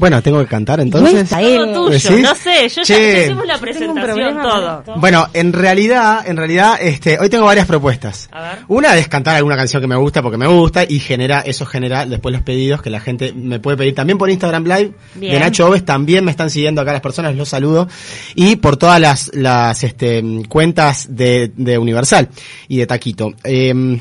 [0.00, 1.28] Bueno, tengo que cantar entonces.
[1.28, 4.82] Todo tuyo, no sé, yo ya hicimos la presentación, todo.
[4.96, 8.28] Bueno, en realidad, en realidad, este, hoy tengo varias propuestas.
[8.32, 8.58] A ver.
[8.68, 12.06] Una es cantar alguna canción que me gusta porque me gusta y genera, eso genera
[12.06, 15.66] después los pedidos que la gente me puede pedir también por Instagram Live de Nacho
[15.66, 17.86] Oves, también me están siguiendo acá las personas, los saludo,
[18.34, 22.30] y por todas las, las este, cuentas de, de Universal
[22.68, 23.34] y de Taquito.
[23.44, 24.00] Eh,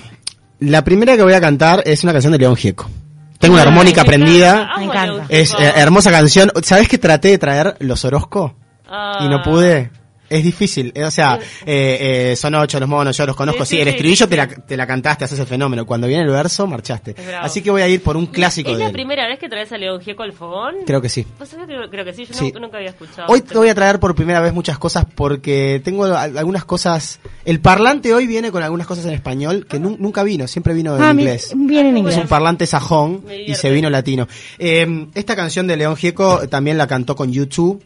[0.59, 2.89] la primera que voy a cantar es una canción de León Gieco.
[3.39, 4.71] Tengo una armónica prendida.
[4.77, 5.25] Me encanta.
[5.29, 6.51] Es eh, hermosa canción.
[6.61, 8.55] ¿Sabes que traté de traer los Orozco?
[8.86, 9.43] Y no ah.
[9.43, 9.91] pude.
[10.29, 13.65] Es difícil, eh, o sea, eh, eh, son ocho los monos, yo los conozco.
[13.65, 15.86] Sí, el estribillo te, la, te la cantaste, haces el fenómeno.
[15.86, 17.15] Cuando viene el verso, marchaste.
[17.42, 18.70] Así que voy a ir por un clásico.
[18.70, 20.75] ¿Es la primera vez que traes a León Gieco al fogón?
[20.86, 21.25] Creo que sí.
[21.89, 23.28] Creo, que sí, yo nunca había escuchado.
[23.28, 27.20] Hoy te voy a traer por primera vez muchas cosas porque tengo algunas cosas.
[27.43, 31.01] El parlante hoy viene con algunas cosas en español que nunca vino, siempre vino en
[31.01, 31.54] ah, inglés.
[31.56, 32.16] Viene en inglés.
[32.16, 34.28] Es un parlante sajón y se vino latino.
[34.59, 37.84] esta canción de León Gieco también la cantó con YouTube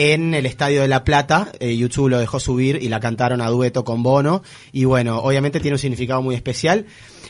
[0.00, 1.52] en el Estadio de La Plata.
[1.60, 4.42] Eh, YouTube lo dejó subir y la cantaron a dueto con Bono.
[4.72, 6.86] Y bueno, obviamente tiene un significado muy especial.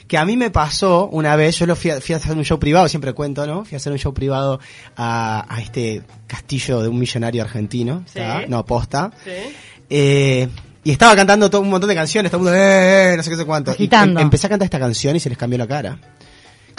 [0.07, 2.89] Que a mí me pasó una vez, yo lo fui a, hacer un show privado,
[2.89, 3.65] siempre cuento, ¿no?
[3.65, 4.61] Fui a hacer un show privado
[4.97, 8.05] a, este castillo de un millonario argentino.
[8.47, 9.11] No, posta.
[9.89, 10.49] Eh,
[10.85, 13.37] y estaba cantando todo un montón de canciones, todo el mundo, eh, no sé qué
[13.37, 13.75] sé cuánto.
[13.79, 15.99] Y em, empecé a cantar esta canción y se les cambió la cara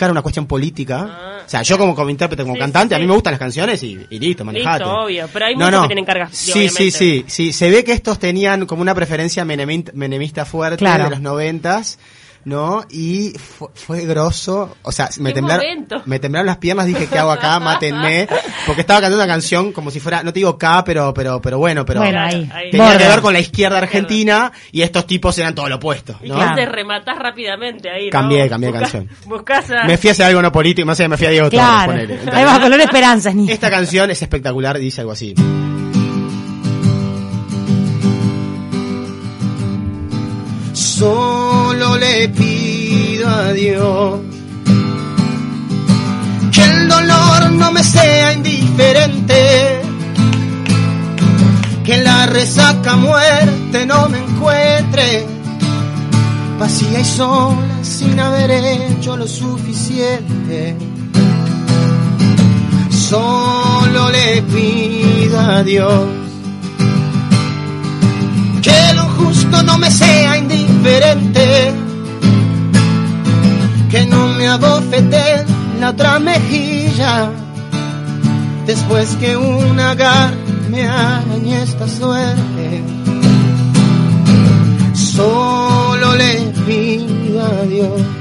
[0.01, 1.07] claro, una cuestión política.
[1.07, 1.30] Ah.
[1.51, 4.07] O sea, yo como, como intérprete, como cantante, a mí me gustan las canciones y,
[4.09, 4.85] listo, manejate.
[4.85, 6.29] Listo, obvio, pero hay muchos que tienen cargas.
[6.31, 7.51] Sí, sí, sí, sí.
[7.51, 11.99] Se ve que estos tenían como una preferencia menemista fuerte de los noventas
[12.45, 12.83] ¿no?
[12.89, 17.31] Y fue, fue grosso, o sea, me temblaron, me temblaron las piernas, dije, ¿qué hago
[17.31, 17.59] acá?
[17.59, 18.27] Mátenme,
[18.65, 21.57] porque estaba cantando una canción como si fuera, no te digo K, pero, pero, pero
[21.57, 25.75] bueno, pero tenía que ver con la izquierda argentina y estos tipos eran todo lo
[25.75, 26.51] opuesto, ¿no?
[26.51, 28.11] Y te rematás rápidamente ahí, ¿no?
[28.11, 29.09] Cambié, cambié de canción.
[29.25, 31.93] Buscás Me fui a hacer algo no político, no sé, me fui a Diego claro.
[31.93, 33.51] Torres, Ahí va, color esperanza, ni.
[33.51, 35.35] Esta canción es espectacular, dice algo así.
[41.81, 44.19] Solo le pido a Dios.
[46.51, 49.81] Que el dolor no me sea indiferente,
[51.83, 55.25] que la resaca muerte no me encuentre.
[56.59, 60.77] Vacía y sola sin haber hecho lo suficiente.
[62.91, 66.03] Solo le pido a Dios.
[68.61, 70.60] Que lo justo no me sea indiferente,
[73.91, 75.45] que no me abofete
[75.79, 77.29] la otra mejilla,
[78.65, 80.33] después que un agar
[80.69, 82.83] me arañe esta suerte.
[84.93, 88.20] Solo le pido a Dios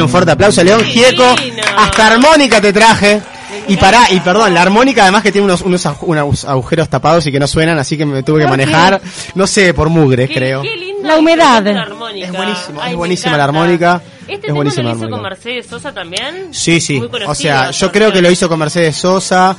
[0.00, 1.36] Dale un fuerte aplauso, León Gieco.
[1.76, 3.20] Hasta armónica te traje.
[3.68, 5.84] Y para y perdón, la armónica además que tiene unos, unos,
[6.46, 8.98] agujeros tapados y que no suenan, así que me tuve que manejar,
[9.34, 10.62] no sé, por mugres, creo.
[11.02, 11.66] la humedad.
[11.66, 14.00] Es buenísima, es buenísima la armónica.
[14.26, 16.48] ¿Este es buenísima lo hizo con Mercedes Sosa también?
[16.52, 17.02] Sí, sí.
[17.26, 19.54] O sea, yo creo que lo hizo con Mercedes Sosa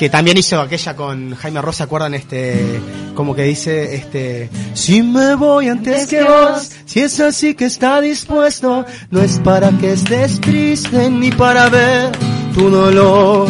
[0.00, 2.80] que también hizo aquella con Jaime Rosa, ¿acuerdan este?
[3.14, 8.00] Como que dice, este, si me voy antes que vos, si es así que está
[8.00, 12.12] dispuesto, no es para que estés triste ni para ver
[12.54, 13.46] tu dolor.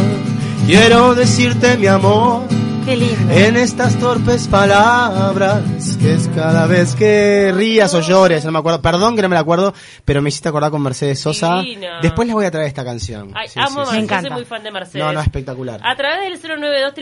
[0.67, 2.43] Quiero decirte mi amor,
[2.93, 5.63] en estas torpes palabras,
[6.01, 9.37] que es cada vez que rías o llores, no me acuerdo, perdón que no me
[9.37, 9.73] la acuerdo,
[10.05, 11.63] pero me hiciste acordar con Mercedes Sosa.
[12.03, 13.31] Después les voy a traer esta canción.
[13.37, 15.05] Ay, amo sí, Mercedes, soy muy fan de Mercedes.
[15.05, 15.81] No, no, espectacular.
[15.85, 16.93] A través del 092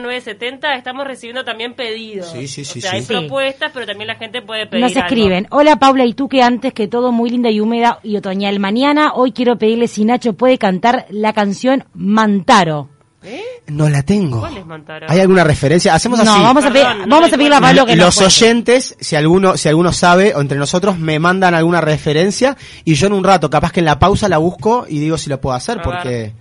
[0.00, 2.30] 0970 estamos recibiendo también pedidos.
[2.30, 2.78] Sí, sí, sí.
[2.78, 4.82] O sea, hay propuestas, pero también la gente puede pedir.
[4.82, 5.46] Nos escriben.
[5.50, 8.58] Hola Paula, y tú que antes que todo muy linda y húmeda y otoñal.
[8.60, 12.93] Mañana, hoy quiero pedirle si Nacho puede cantar la canción Mantaro.
[13.24, 13.42] ¿Eh?
[13.68, 14.40] No la tengo.
[14.40, 15.06] ¿Cuál es Mantaro?
[15.08, 15.94] ¿Hay alguna referencia?
[15.94, 16.28] Hacemos así.
[16.28, 17.76] No, vamos a, pedir, Perdón, no vamos a pedirle a acuerdo.
[17.80, 21.54] Pablo que nos los oyentes, si alguno, si alguno sabe, o entre nosotros, me mandan
[21.54, 24.98] alguna referencia y yo en un rato, capaz que en la pausa la busco y
[24.98, 26.32] digo si lo puedo hacer A porque,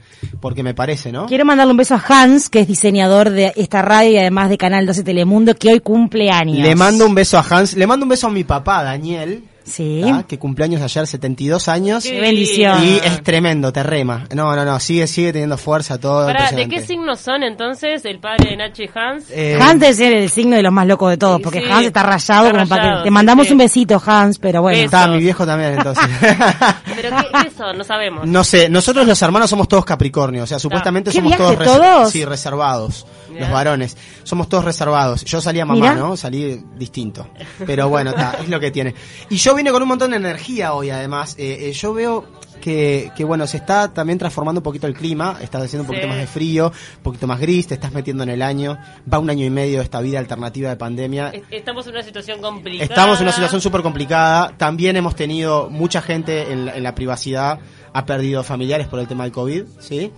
[0.41, 1.27] porque me parece, ¿no?
[1.27, 4.57] Quiero mandarle un beso a Hans, que es diseñador de esta radio y además de
[4.57, 6.59] Canal 12 Telemundo, que hoy cumple años.
[6.59, 10.01] Le mando un beso a Hans, le mando un beso a mi papá, Daniel, Sí.
[10.05, 10.23] ¿tá?
[10.27, 12.03] que cumpleaños ayer, 72 años.
[12.03, 12.83] Qué bendición.
[12.83, 14.27] Y es tremendo, te rema.
[14.33, 16.25] No, no, no, sigue, sigue teniendo fuerza todo.
[16.25, 19.25] Pará, ¿De qué signos son entonces el padre de Nacho y Hans?
[19.29, 21.65] Eh, Hans debe ser el signo de los más locos de todos, Sí, porque sí.
[21.71, 23.51] Hans está rayado Está como rayado, te mandamos sí.
[23.53, 24.79] un besito, Hans, pero bueno.
[24.79, 26.03] Está mi viejo también, entonces.
[26.95, 27.77] ¿Pero qué, qué son?
[27.77, 28.27] No sabemos.
[28.27, 32.11] No sé, nosotros los hermanos somos todos Capricornio, o sea, supuestamente ¿Qué somos todos, todos?
[32.11, 33.05] sí, reservados,
[33.39, 33.97] Los varones.
[34.23, 35.23] Somos todos reservados.
[35.25, 35.95] Yo salí a mamá, Mirá.
[35.95, 36.15] ¿no?
[36.17, 37.27] Salí distinto.
[37.65, 38.93] Pero bueno, ta, es lo que tiene.
[39.29, 41.35] Y yo vine con un montón de energía hoy, además.
[41.37, 42.25] Eh, eh, yo veo
[42.61, 46.03] que, que, bueno, se está también transformando un poquito el clima, está haciendo un poquito
[46.05, 46.09] Sí.
[46.09, 48.77] más de frío, un poquito más gris, te estás metiendo en el año,
[49.11, 51.29] va un año y medio de esta vida alternativa de pandemia.
[51.29, 52.83] Es- Estamos en una situación complicada.
[52.85, 54.53] Estamos en una situación súper complicada.
[54.57, 57.59] También hemos tenido mucha gente en la, en la privacidad,
[57.91, 60.11] ha perdido familiares por el tema del COVID, ¿sí?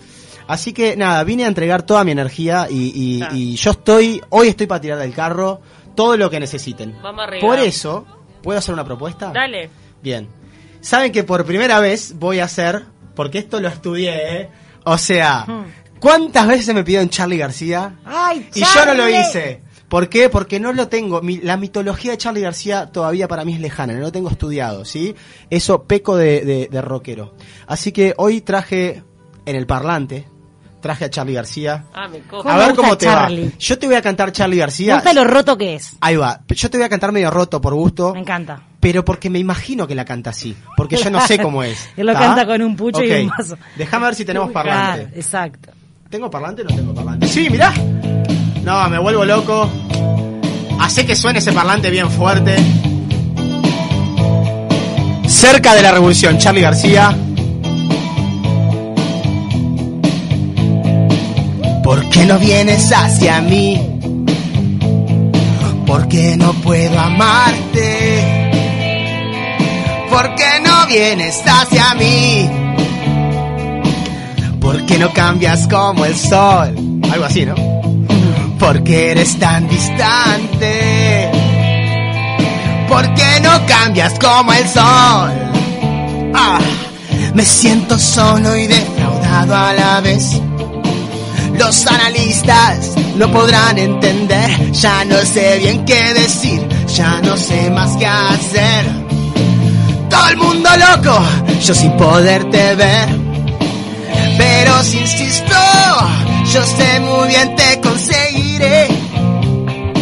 [0.48, 3.30] Así que nada, vine a entregar toda mi energía y, y- Ah.
[3.34, 5.62] y yo estoy, hoy estoy para tirar del carro
[5.96, 6.96] todo lo que necesiten.
[7.02, 7.42] Vamos arriba.
[7.48, 8.06] Por eso,
[8.44, 9.32] ¿puedo hacer una propuesta?
[9.34, 9.70] Dale.
[10.04, 10.28] Bien.
[10.82, 12.84] Saben que por primera vez voy a hacer,
[13.16, 14.50] porque esto lo estudié, ¿eh?
[14.84, 15.46] O sea,
[16.00, 17.96] ¿cuántas veces me pidieron Charlie García?
[18.06, 19.62] ¡Ay, Y yo no lo hice.
[19.90, 20.30] ¿Por qué?
[20.30, 21.22] Porque no lo tengo.
[21.22, 24.84] Mi- la mitología de Charlie García todavía para mí es lejana, no lo tengo estudiado,
[24.86, 25.16] ¿sí?
[25.50, 27.34] Eso peco de, de, de rockero.
[27.68, 29.04] Así que hoy traje
[29.46, 30.28] en el parlante,
[30.86, 31.86] traje a Charlie García.
[31.96, 32.44] Ah, me cojo.
[32.44, 33.46] ¿Cómo A ver cómo te Charlie?
[33.46, 33.52] va.
[33.58, 34.94] Yo te voy a cantar Charlie Me García.
[34.94, 35.94] gusta lo roto que es.
[36.00, 36.42] Ahí va.
[36.48, 38.14] Yo te voy a cantar medio roto por gusto.
[38.14, 38.62] Me encanta.
[38.80, 40.56] Pero porque me imagino que la canta así.
[40.78, 41.90] Porque yo no sé cómo es.
[41.98, 42.20] Él lo ¿tá?
[42.20, 43.18] canta con un pucho y Ok.
[43.24, 43.58] un vaso.
[43.76, 45.02] Déjame ver si tenemos parlante.
[45.06, 45.72] Claro, exacto.
[46.08, 47.28] ¿Tengo parlante o no tengo parlante?
[47.28, 47.74] Sí, mirá.
[48.64, 49.68] No, me vuelvo loco.
[50.80, 52.56] Hace que suene ese parlante bien fuerte.
[55.28, 57.16] Cerca de la revolución, Charlie García.
[61.86, 63.80] ¿Por qué no vienes hacia mí?
[65.86, 68.24] ¿Por qué no puedo amarte?
[70.10, 72.50] ¿Por qué no vienes hacia mí?
[74.60, 76.76] ¿Por qué no cambias como el sol?
[77.12, 77.54] Algo así, ¿no?
[78.58, 81.30] ¿Por qué eres tan distante?
[82.90, 85.32] ¿Por qué no cambias como el sol?
[86.34, 86.58] Ah,
[87.36, 90.42] me siento solo y defraudado a la vez.
[91.58, 94.72] Los analistas no podrán entender.
[94.72, 98.86] Ya no sé bien qué decir, ya no sé más qué hacer.
[100.10, 101.24] Todo el mundo loco,
[101.62, 103.10] yo sin poderte ver.
[104.38, 105.56] Pero si insisto,
[106.54, 108.88] yo sé muy bien te conseguiré.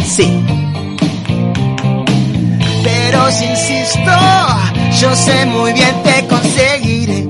[0.06, 0.40] Sí.
[2.82, 4.12] Pero si insisto,
[5.00, 7.28] yo sé muy bien te conseguiré.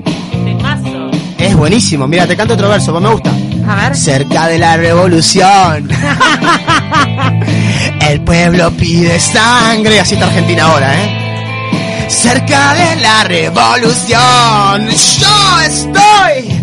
[1.39, 3.31] Es buenísimo, mira, te canto otro verso, me gusta.
[3.67, 3.97] A ver.
[3.97, 5.89] Cerca de la revolución.
[8.01, 10.01] El pueblo pide sangre.
[10.01, 12.07] Así está Argentina ahora, ¿eh?
[12.09, 14.89] Cerca de la revolución.
[14.89, 16.61] Yo estoy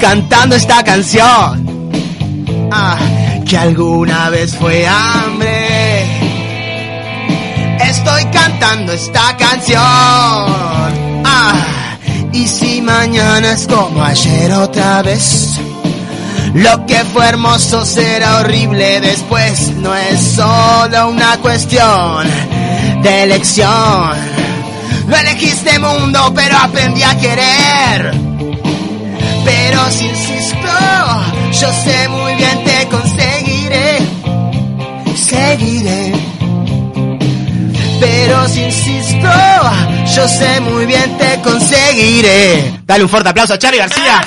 [0.00, 1.90] cantando esta canción.
[2.72, 2.98] Ah,
[3.46, 6.04] que alguna vez fue hambre.
[7.80, 9.80] Estoy cantando esta canción.
[11.24, 11.96] Ah,
[12.32, 15.61] y si mañana es como ayer otra vez.
[16.54, 19.68] Lo que fue hermoso será horrible después.
[19.76, 22.26] No es solo una cuestión
[23.02, 24.12] de elección.
[25.06, 28.12] No elegí este mundo, pero aprendí a querer.
[29.44, 30.68] Pero si insisto,
[31.52, 33.98] yo sé muy bien te conseguiré.
[35.16, 36.12] Seguiré.
[37.98, 39.28] Pero si insisto,
[40.14, 42.80] yo sé muy bien te conseguiré.
[42.84, 44.22] Dale un fuerte aplauso a Charlie García.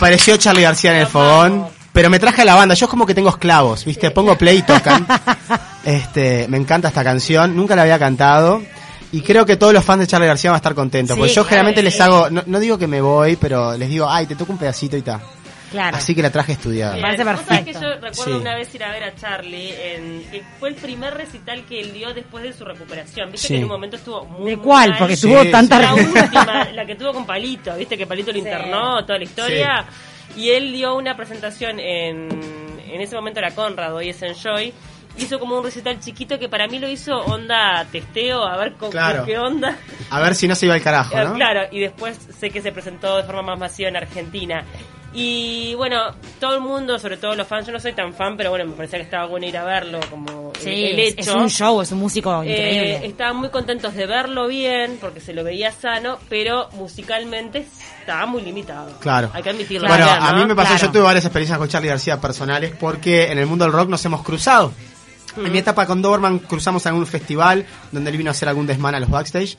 [0.00, 2.74] Apareció Charlie García en el fogón, pero me traje a la banda.
[2.74, 4.10] Yo es como que tengo esclavos, ¿viste?
[4.10, 5.06] Pongo play y tocan.
[5.84, 8.62] Este, me encanta esta canción, nunca la había cantado.
[9.12, 11.14] Y creo que todos los fans de Charlie García van a estar contentos.
[11.14, 13.90] Sí, porque yo claro generalmente les hago, no, no digo que me voy, pero les
[13.90, 15.20] digo, ay, te toco un pedacito y tal.
[15.70, 15.96] Claro.
[15.96, 17.00] Así que la traje estudiada.
[17.00, 17.80] Parece Vos sabés que perfecto.
[17.80, 18.40] yo recuerdo Sí.
[18.40, 21.92] una vez ir a ver a Charlie, en, que fue el primer recital que él
[21.92, 23.30] dio después de su recuperación.
[23.30, 23.54] Viste Sí.
[23.54, 24.90] que en un momento estuvo muy ¿De cuál?
[24.90, 24.98] mal.
[24.98, 25.50] Porque Sí, tuvo sí.
[25.50, 28.38] tanta La última, la que tuvo con Palito, viste que Palito lo Sí.
[28.40, 29.84] internó, toda la historia.
[30.36, 32.28] Y él dio una presentación en,
[32.86, 34.72] en ese momento era Conrad, hoy es Enjoy.
[35.18, 38.90] Hizo como un recital chiquito que para mí lo hizo onda testeo, a ver con,
[38.90, 39.18] Claro.
[39.18, 39.76] con qué onda.
[40.08, 41.34] A ver si no se iba al carajo, Eh, ¿no?
[41.34, 44.64] Claro, y después sé que se presentó de forma más masiva en Argentina.
[45.12, 48.50] Y bueno, todo el mundo, sobre todo los fans, yo no soy tan fan, pero
[48.50, 51.20] bueno, me parecía que estaba bueno ir a verlo como el, hecho.
[51.20, 53.06] Es un show, es un músico eh, increíble.
[53.06, 57.66] estaban muy contentos de verlo bien, porque se lo veía sano, pero musicalmente
[57.98, 58.96] estaba muy limitado.
[59.00, 59.30] Claro.
[59.34, 59.88] Hay que admitirlo.
[59.88, 63.38] Bueno, a mí me pasó, yo tuve varias experiencias con Charlie García personales, porque en
[63.38, 64.72] el mundo del rock nos hemos cruzado.
[65.36, 68.94] En mi etapa con Doberman cruzamos algún festival donde él vino a hacer algún desmán
[68.94, 69.56] a los backstage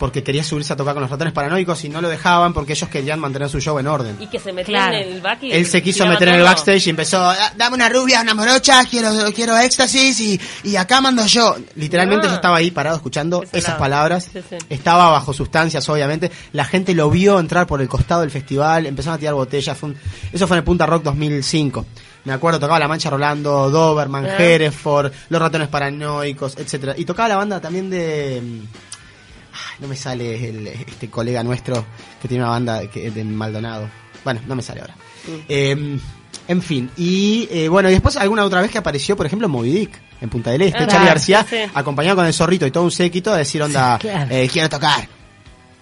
[0.00, 2.88] porque quería subirse a tocar con los ratones paranoicos y no lo dejaban porque ellos
[2.88, 4.16] querían mantener su show en orden.
[4.18, 5.52] Y que se metía en el backstage.
[5.52, 8.82] Él se quiso meter en el backstage y empezó, ah, dame una rubia, una morocha,
[8.86, 11.54] quiero, quiero éxtasis y, y acá mando yo.
[11.74, 14.30] Literalmente yo estaba ahí parado escuchando esas palabras.
[14.70, 16.30] Estaba bajo sustancias, obviamente.
[16.52, 19.76] La gente lo vio entrar por el costado del festival, empezaron a tirar botellas.
[20.32, 21.84] eso fue en el Punta Rock 2005.
[22.24, 24.36] Me acuerdo, tocaba La Mancha Rolando, Doberman, ah.
[24.38, 28.42] Hereford, Los Ratones Paranoicos, etcétera Y tocaba la banda también de
[29.78, 31.84] no me sale el, este colega nuestro
[32.20, 33.88] que tiene una banda que, de Maldonado.
[34.24, 34.94] Bueno, no me sale ahora.
[34.94, 35.38] Mm.
[35.48, 36.00] Em,
[36.48, 39.70] en fin, y eh, bueno, y después alguna otra vez que apareció, por ejemplo, Moby
[39.70, 43.32] Dick en Punta del Este, Charlie García, acompañado con el zorrito y todo un séquito
[43.32, 45.08] a decir, onda, eh, quiero tocar.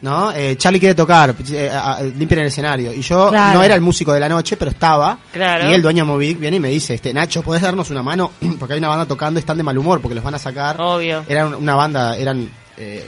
[0.01, 0.31] ¿No?
[0.31, 2.93] Eh, Charlie quiere tocar, eh, limpia el escenario.
[2.93, 5.19] Y yo no era el músico de la noche, pero estaba.
[5.35, 8.03] Y el dueño de Moby Dick viene y me dice, este Nacho, ¿podés darnos una
[8.03, 8.31] mano?
[8.61, 10.81] porque hay una banda tocando y están de mal humor, porque los van a sacar.
[10.81, 11.25] Obvio.
[11.29, 12.49] Eran una banda, eran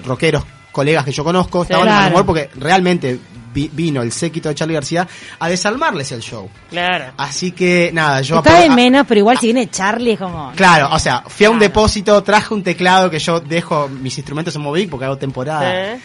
[0.04, 3.18] rockeros colegas que yo conozco estaban de mal humor porque realmente
[3.52, 5.06] vino el séquito de Charlie García
[5.38, 6.48] a desarmarles el show.
[6.70, 7.12] Claro.
[7.16, 8.38] Así que nada, yo...
[8.38, 10.52] Está de menos, pero igual si viene Charlie es como...
[10.54, 14.54] Claro, o sea, fui a un depósito, traje un teclado que yo dejo mis instrumentos
[14.54, 15.98] en Movic porque hago temporada.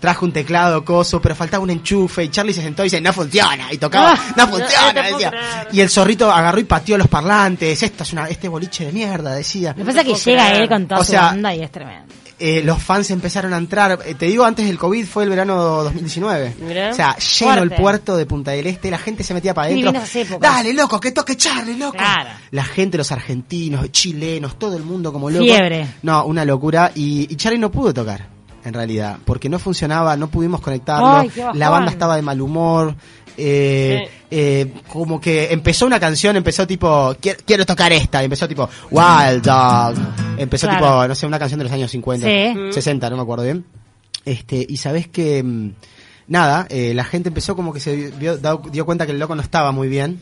[0.00, 3.12] Traje un teclado, coso, pero faltaba un enchufe y Charlie se sentó y dice, no
[3.12, 3.72] funciona.
[3.72, 5.66] Y tocaba, ah, no funciona, decía.
[5.72, 7.82] Y el zorrito agarró y pateó los parlantes.
[7.82, 9.74] Esta es una, este boliche de mierda, decía.
[9.76, 13.10] Me pasa que llega él con toda su banda y es tremendo eh, los fans
[13.10, 13.98] empezaron a entrar.
[14.04, 16.90] Eh, te digo, antes del COVID fue el verano 2019.
[16.90, 19.92] O sea, lleno el puerto de Punta del Este, la gente se metía para adentro.
[20.40, 21.98] Dale, loco, que toque Charlie, loco.
[22.50, 25.44] La gente, los argentinos, chilenos, todo el mundo como loco.
[25.44, 25.86] Fiebre.
[26.02, 26.92] No, una locura.
[26.94, 31.70] Y, y Charlie no pudo tocar en realidad, porque no funcionaba, no pudimos conectarlo, la
[31.70, 32.94] banda estaba de mal humor,
[33.38, 38.68] eh, eh, como que empezó una canción, empezó tipo, quiero, tocar esta, y empezó tipo,
[38.90, 39.94] Wild Dog,
[40.36, 43.64] empezó tipo, no sé, una canción de los años 50, 60, no me acuerdo bien.
[44.24, 45.70] Este, y sabes que, mm,
[46.26, 49.42] nada, eh, la gente empezó como que se dio, dio, cuenta que el loco no
[49.42, 50.20] estaba muy bien,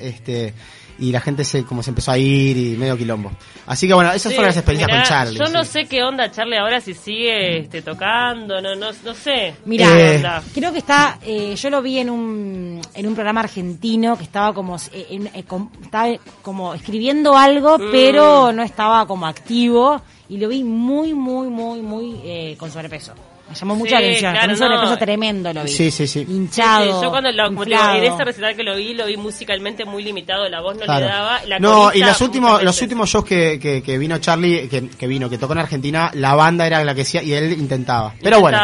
[0.00, 0.54] este,
[1.00, 3.32] y la gente se como se empezó a ir y medio quilombo.
[3.66, 5.38] Así que bueno, esas fueron las experiencias con Charlie.
[5.38, 9.54] Yo no sé qué onda Charlie ahora si sigue este, tocando, no no no sé.
[9.64, 14.24] Mira, creo que está eh, yo lo vi en un en un programa argentino que
[14.24, 15.44] estaba como eh, eh,
[15.82, 16.08] estaba
[16.42, 17.90] como escribiendo algo, mm.
[17.90, 23.14] pero no estaba como activo y lo vi muy muy muy muy con sobrepeso.
[23.50, 24.32] Me llamó mucha atención.
[24.32, 25.70] Claro, un sobrepeso tremendo lo vi.
[25.70, 26.24] Sí, sí, sí.
[26.28, 27.02] Hinchado.
[27.02, 30.48] yo cuando lo, en ese recital que lo vi, lo vi musicalmente muy limitado.
[30.48, 31.40] La voz no le daba.
[31.46, 35.06] La no, y los últimos, los últimos shows que, que, que vino Charlie, que, que,
[35.08, 38.14] vino, que tocó en Argentina, la banda era la que hacía y él intentaba.
[38.22, 38.58] Pero bueno,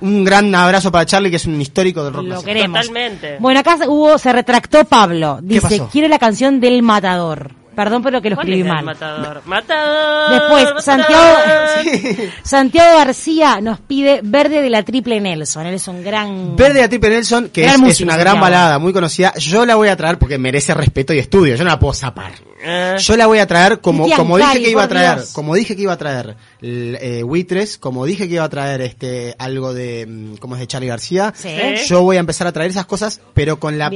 [0.00, 2.26] un gran abrazo para Charlie, que es un histórico del rock.
[2.26, 2.80] Lo queremos.
[2.80, 3.36] Totalmente.
[3.38, 5.38] Bueno, acá hubo, se retractó Pablo.
[5.42, 7.52] Dice, quiere la canción del Matador.
[7.76, 8.82] Perdón, pero que lo escribí mal.
[8.82, 9.42] Matador.
[9.44, 10.30] Matador.
[10.30, 11.36] Después, Santiago,
[12.42, 15.66] Santiago García nos pide Verde de la Triple Nelson.
[15.66, 16.56] Él es un gran.
[16.56, 19.34] Verde de la Triple Nelson, que es, una gran balada, muy conocida.
[19.34, 21.54] Yo la voy a traer porque merece respeto y estudio.
[21.54, 22.32] Yo no la puedo zapar.
[22.64, 22.96] Eh.
[22.98, 25.82] Yo la voy a traer como, como dije que iba a traer, como dije que
[25.82, 30.36] iba a traer eh, Witres, como dije que iba a traer este algo de mm,
[30.36, 31.32] como es de Charlie García.
[31.86, 33.90] Yo voy a empezar a traer esas cosas, pero con la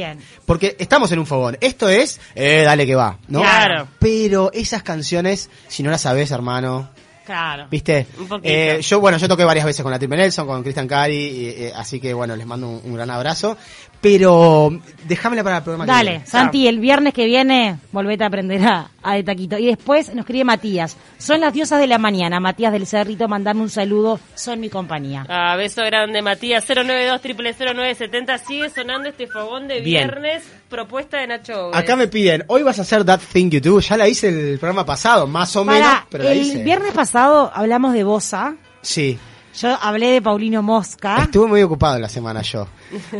[0.46, 1.56] porque estamos en un fogón.
[1.60, 3.40] Esto es eh, dale que va, ¿no?
[3.40, 3.88] Claro.
[3.98, 6.90] Pero esas canciones, si no las sabes, hermano,
[7.24, 7.68] Claro.
[7.70, 8.08] ¿Viste?
[8.42, 12.00] Eh, yo, bueno, yo toqué varias veces con la Triple Nelson, con Christian Cari, así
[12.00, 13.56] que, bueno, les mando un, gran abrazo.
[14.00, 14.70] Pero
[15.06, 16.26] déjamela para el programa Dale, que viene.
[16.26, 19.58] Santi, el viernes que viene, volvete a aprender a, de taquito.
[19.58, 20.96] Y después nos escribe Matías.
[21.18, 22.40] Son las diosas de la mañana.
[22.40, 24.18] Matías del Cerrito, mandarme un saludo.
[24.34, 25.26] Son mi compañía.
[25.28, 26.64] Ah, beso grande, Matías.
[26.66, 30.44] 092 0970 Sigue sonando este fogón de viernes.
[30.70, 31.74] Propuesta de Nacho.
[31.74, 33.80] Acá me piden, hoy vas a hacer That Thing You Do.
[33.80, 37.92] Ya la hice el programa pasado, más o menos, pero la El viernes pasado hablamos
[37.92, 38.54] de Bosa.
[38.82, 39.18] Sí.
[39.58, 41.22] Yo hablé de Paulino Mosca.
[41.24, 42.66] Estuve muy ocupado la semana yo.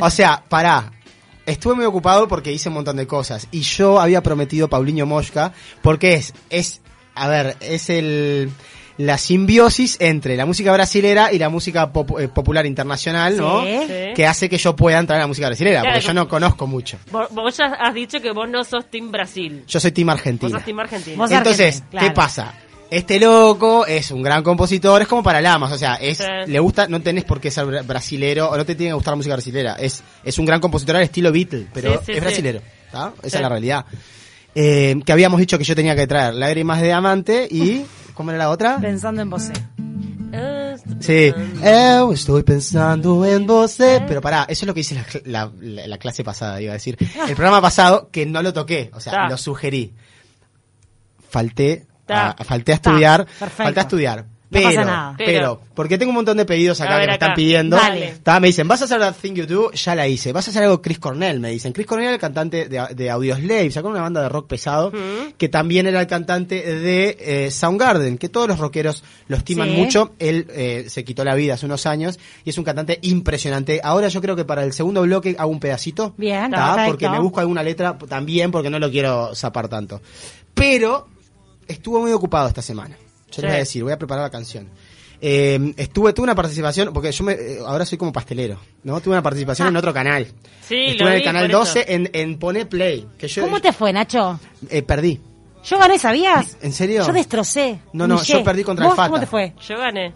[0.01, 0.93] O sea, pará.
[1.47, 3.49] Estuve muy ocupado porque hice un montón de cosas.
[3.51, 6.81] Y yo había prometido Paulinho Mosca porque es, es,
[7.15, 8.53] a ver, es el,
[9.01, 13.63] la simbiosis entre la música brasilera y la música eh, popular internacional, ¿no?
[13.65, 16.99] Que hace que yo pueda entrar en la música brasilera, porque yo no conozco mucho.
[17.11, 19.65] Vos, ya has dicho que vos no sos Team Brasil.
[19.67, 20.51] Yo soy Team Argentina.
[20.51, 21.27] Vos sos Team Argentina.
[21.31, 22.55] Entonces, ¿qué pasa?
[22.91, 26.89] Este loco es un gran compositor, es como para lamas, o sea, es, le gusta,
[26.89, 29.75] no tenés por qué ser brasilero, o no te tiene que gustar la música brasilera,
[29.75, 33.85] es, es un gran compositor al estilo Beatle, pero es brasilero, Esa es la realidad.
[34.57, 38.39] Eh, que habíamos dicho que yo tenía que traer lágrimas de diamante y, ¿cómo era
[38.39, 38.79] la otra?
[38.81, 39.51] Pensando en vos.
[40.99, 41.33] Sí,
[41.63, 46.25] eh, estoy pensando en vos, pero pará, eso es lo que hice la, la, clase
[46.25, 46.97] pasada, iba a decir.
[47.01, 49.95] El programa pasado, que no lo toqué, o sea, lo sugerí.
[51.29, 55.15] Falté, a, falté a estudiar, falté a estudiar pero, pasa nada.
[55.17, 57.79] Pero, porque tengo un montón de pedidos acá que me están pidiendo.
[58.41, 59.71] me dicen, ¿vas a hacer la Thing You Do?
[59.73, 60.33] Ya la hice.
[60.33, 61.39] ¿Vas a hacer algo Chris Cornell?
[61.39, 61.73] Me dicen.
[61.73, 64.93] Chris Cornell, el cantante de, de Audioslave, sacó una banda de rock pesado,
[65.39, 70.15] que también era el cantante de eh, Soundgarden, que todos los rockeros lo estiman mucho.
[70.19, 73.81] Él eh, se quitó la vida hace unos años y es un cantante impresionante.
[73.85, 76.15] Ahora yo creo que para el segundo bloque hago un pedacito.
[76.17, 76.53] Bien,
[76.87, 80.01] Porque me busco alguna letra también, porque no lo quiero zapar tanto.
[80.55, 81.07] Pero
[81.71, 82.97] estuvo muy ocupado esta semana.
[83.31, 84.69] Yo les voy a decir, voy a preparar la canción.
[85.23, 89.01] Eh, estuve, tuve una participación, porque yo me, eh, ahora soy como pastelero, ¿no?
[89.01, 90.27] Tuve una participación en otro canal.
[90.67, 93.07] Sí, Estuve en el canal 12 en, en Pone Play.
[93.19, 94.41] Que yo, ¿Cómo te fue, Nacho?
[94.71, 95.21] Eh, perdí.
[95.63, 96.57] Yo gané, ¿sabías?
[96.63, 97.07] ¿En serio?
[97.07, 97.81] Yo destrocé.
[97.93, 99.09] No, no, yo perdí contra el Fata.
[99.09, 99.53] ¿Cómo te fue?
[99.69, 100.15] Yo gané.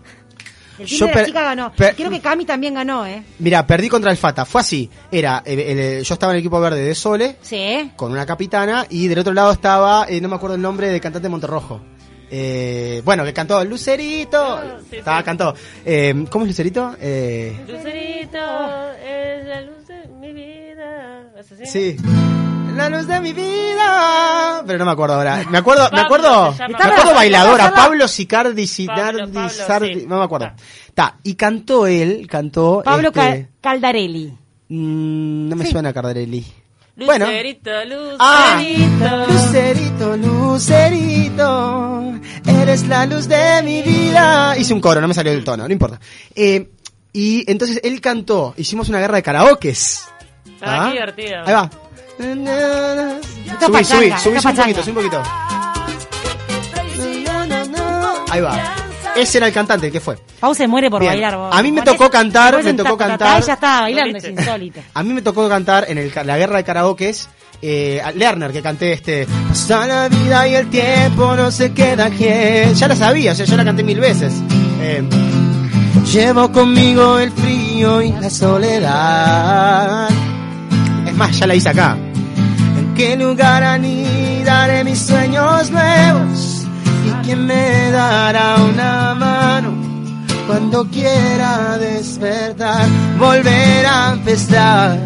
[0.79, 1.73] El yo de la chica ganó.
[1.73, 3.23] Creo que Cami también ganó, ¿eh?
[3.39, 4.45] Mira, perdí contra el Fata.
[4.45, 4.91] Fue así.
[5.11, 7.37] Era, eh, yo estaba en el equipo verde de Sole.
[7.43, 7.93] Sí.
[7.97, 8.87] Con una capitana.
[8.91, 11.81] Y del otro lado estaba, no me acuerdo el nombre, del cantante de Monterrojo.
[12.31, 14.43] Eh, bueno, que cantó Lucerito.
[14.43, 15.55] Ah, Estaba, cantó.
[15.85, 16.97] Eh, ¿Cómo es Lucerito?
[17.01, 18.39] Eh, Lucerito
[19.07, 21.31] es la luz de mi vida.
[21.65, 21.97] Sí.
[22.75, 24.63] La luz de mi vida.
[24.67, 25.45] Pero no me acuerdo ahora.
[25.49, 27.73] Me acuerdo, me acuerdo, me acuerdo bailadora.
[27.73, 30.51] Pablo Sicardi, Sicardi, Sardi, no me acuerdo.
[30.89, 32.83] Está, y cantó él, cantó.
[32.85, 34.37] Pablo este, Caldarelli.
[34.69, 36.45] Mm, no me suena Caldarelli.
[36.97, 38.17] Lucerito, Lucerito.
[38.21, 38.63] Ah,
[39.29, 42.13] lucerito, Lucerito,
[42.47, 44.57] eres la luz de mi vida.
[44.57, 45.99] Hice un coro, no me salió el tono, no importa.
[46.37, 46.71] Eh,
[47.13, 50.09] y entonces él cantó, hicimos una guerra de karaokes.
[50.61, 50.93] Ah, ¿Ah?
[50.93, 51.43] divertido.
[51.45, 51.71] Ahí va.
[52.19, 55.23] Subí, subí, subí un poquito, subí un poquito.
[58.31, 58.75] Ahí va.
[59.17, 60.19] Ese era el cantante, el que fue.
[60.41, 61.39] Pau se muere por bailar.
[61.53, 63.43] A mí me tocó cantar, me tocó cantar.
[63.43, 64.81] Ella estaba bailando, es insólito.
[64.93, 67.29] A mí me tocó cantar en el, la guerra de karaokes.
[67.63, 72.75] Eh, Lerner que canté este Pasa la vida y el tiempo no se queda quien
[72.75, 74.35] ya la sabía, o sea, yo la canté mil veces
[74.83, 75.03] eh,
[76.13, 80.09] llevo conmigo el frío y la soledad
[81.07, 81.97] es más, ya la hice acá
[82.95, 86.67] qué lugar anidaré mis sueños nuevos
[87.25, 89.85] ¿Quién me dará una mano
[90.47, 92.87] cuando quiera despertar,
[93.19, 94.99] volver a empezar.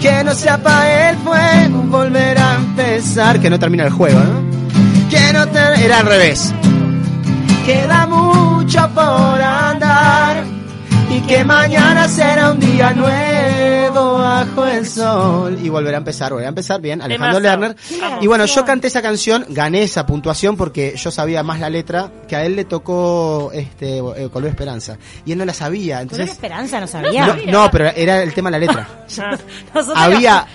[0.00, 3.38] Que no se apague el fuego, volver a empezar.
[3.38, 5.10] Que no termina el juego, ¿no?
[5.10, 5.84] Que no te...
[5.84, 6.54] Era al revés.
[7.66, 10.57] Queda mucho por andar
[11.10, 15.58] y que mañana será un día nuevo bajo el sol.
[15.62, 17.76] Y volverá a empezar, volverá a empezar bien, Alejandro Lerner.
[18.20, 22.10] Y bueno, yo canté esa canción, gané esa puntuación porque yo sabía más la letra,
[22.28, 24.98] que a él le tocó este eh, Color Esperanza.
[25.24, 26.02] Y él no la sabía.
[26.02, 27.38] Entonces, ¿Color Esperanza no sabía?
[27.46, 28.88] No, pero era el tema de la letra.
[29.94, 30.46] había...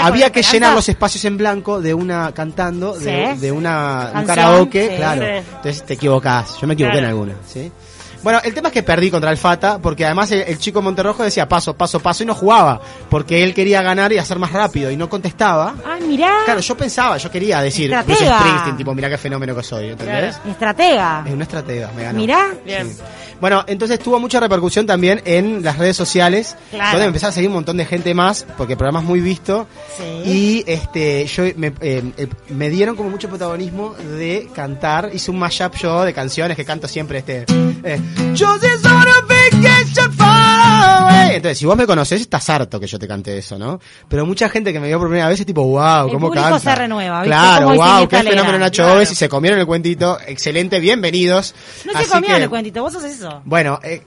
[0.00, 5.24] había que llenar los espacios en blanco de una cantando, de, una, un karaoke, claro.
[5.24, 6.58] Entonces te equivocás.
[6.60, 7.70] Yo me equivoqué en alguna, ¿sí?
[8.22, 11.48] Bueno, el tema es que perdí contra el Fata, porque además el, chico Monterrojo decía
[11.48, 14.96] paso, paso, paso y no jugaba, porque él quería ganar y hacer más rápido y
[14.96, 15.74] no contestaba.
[15.84, 16.38] Ah, mirá.
[16.44, 20.38] Claro, yo pensaba, yo quería decir, Bruce Springsteen, tipo, mirá qué fenómeno que soy, ¿entendés?
[20.46, 21.24] Estratega.
[21.26, 22.18] Es una estratega, me ganó.
[22.18, 22.54] Mirá.
[22.64, 22.94] Bien.
[23.40, 26.92] Bueno, entonces tuvo mucha repercusión también en las redes sociales, claro.
[26.92, 29.66] donde empezó a seguir un montón de gente más, porque el programa es muy visto.
[29.96, 30.30] Sí.
[30.30, 35.10] Y este, yo me, eh, eh, me dieron como mucho protagonismo de cantar.
[35.12, 37.46] Hice un mashup yo de canciones que canto siempre este.
[37.82, 38.00] Eh,
[41.34, 43.80] entonces, si vos me conocés, estás harto que yo te cante eso, ¿no?
[44.08, 46.58] Pero mucha gente que me vio por primera vez es tipo, wow, ¿cómo canta?
[46.58, 47.28] se renueva, ¿viste?
[47.28, 49.02] Claro, wow, qué fenómeno Nacho claro.
[49.02, 50.18] y se comieron el cuentito.
[50.26, 51.54] Excelente, bienvenidos.
[51.84, 53.29] No se comieron el cuentito, vos haces eso.
[53.44, 54.02] Bueno, eh,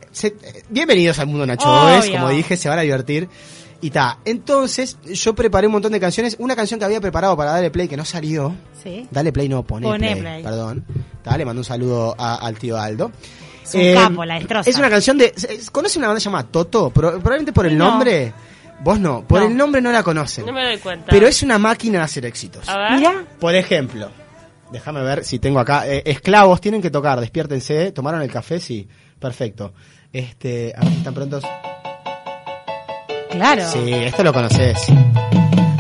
[0.69, 2.11] bienvenidos al mundo Nacho Obvio.
[2.11, 3.29] como dije, se van a divertir.
[3.81, 6.37] Y ta, entonces yo preparé un montón de canciones.
[6.39, 8.55] Una canción que había preparado para Dale Play que no salió.
[8.81, 9.07] Sí.
[9.11, 10.85] Dale Play no, pone, play, Perdón.
[11.21, 13.11] Ta, le mando un saludo a, al tío Aldo.
[13.61, 14.69] Es un eh, capo, la destroza.
[14.69, 15.33] Es una canción de...
[15.71, 16.91] ¿Conoce una banda llamada Toto?
[16.91, 18.33] probablemente por el nombre...
[18.83, 20.45] Vos no, por el nombre no la conocen.
[20.45, 21.07] No me doy cuenta.
[21.09, 22.67] Pero es una máquina de hacer éxitos.
[22.67, 22.91] A ver.
[22.99, 23.25] Mira.
[23.39, 24.09] Por ejemplo,
[24.73, 25.87] déjame ver si tengo acá.
[25.87, 27.93] Eh, esclavos tienen que tocar, despiértense.
[27.93, 28.59] ¿Tomaron el café?
[28.59, 28.87] Sí,
[29.23, 29.73] perfecto.
[30.11, 31.43] Este, a ver si están prontos.
[33.31, 33.71] Claro.
[33.71, 34.77] Sí, esto lo conoces.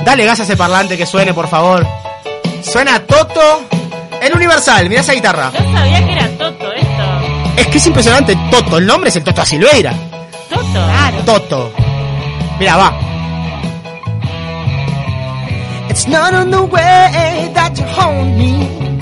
[0.05, 1.85] Dale gas a ese parlante que suene, por favor.
[2.63, 3.65] Suena Toto,
[4.21, 5.51] el Universal, mirá esa guitarra.
[5.51, 7.57] No sabía que era Toto esto.
[7.57, 8.37] Es que es impresionante.
[8.49, 9.93] Toto, el nombre es el Toto a Silveira.
[10.49, 10.63] Toto.
[10.71, 11.17] Claro.
[11.25, 11.73] Toto.
[12.59, 12.97] Mira, va.
[15.89, 18.92] It's not on the way that you hold me.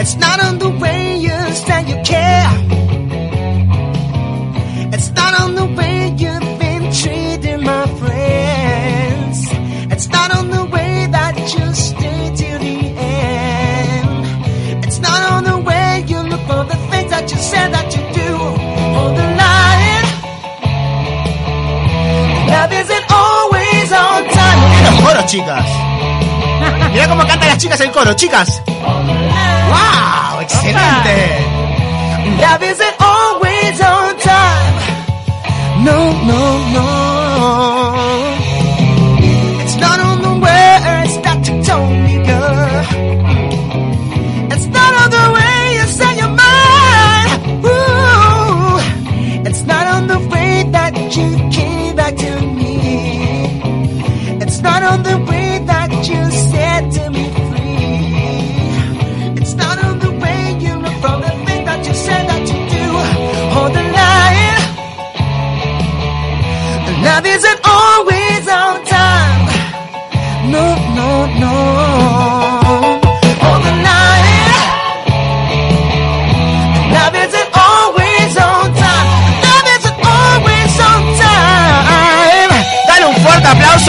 [0.00, 2.50] It's not on the way you stand you care.
[4.94, 9.38] It's not on the way you've been treating my friends.
[9.92, 14.84] It's not on the way that you stay till the end.
[14.84, 18.02] It's not on the way you look for the things that you said that you
[18.22, 18.30] do.
[18.96, 20.06] Hold the line.
[22.54, 24.58] Love isn't always on time.
[25.28, 25.87] Chicas.
[26.98, 28.60] Mira cómo cantan las chicas el coro, chicas.
[28.66, 30.40] ¡Wow!
[30.40, 31.46] ¡Excelente!
[35.76, 37.77] No, no, no.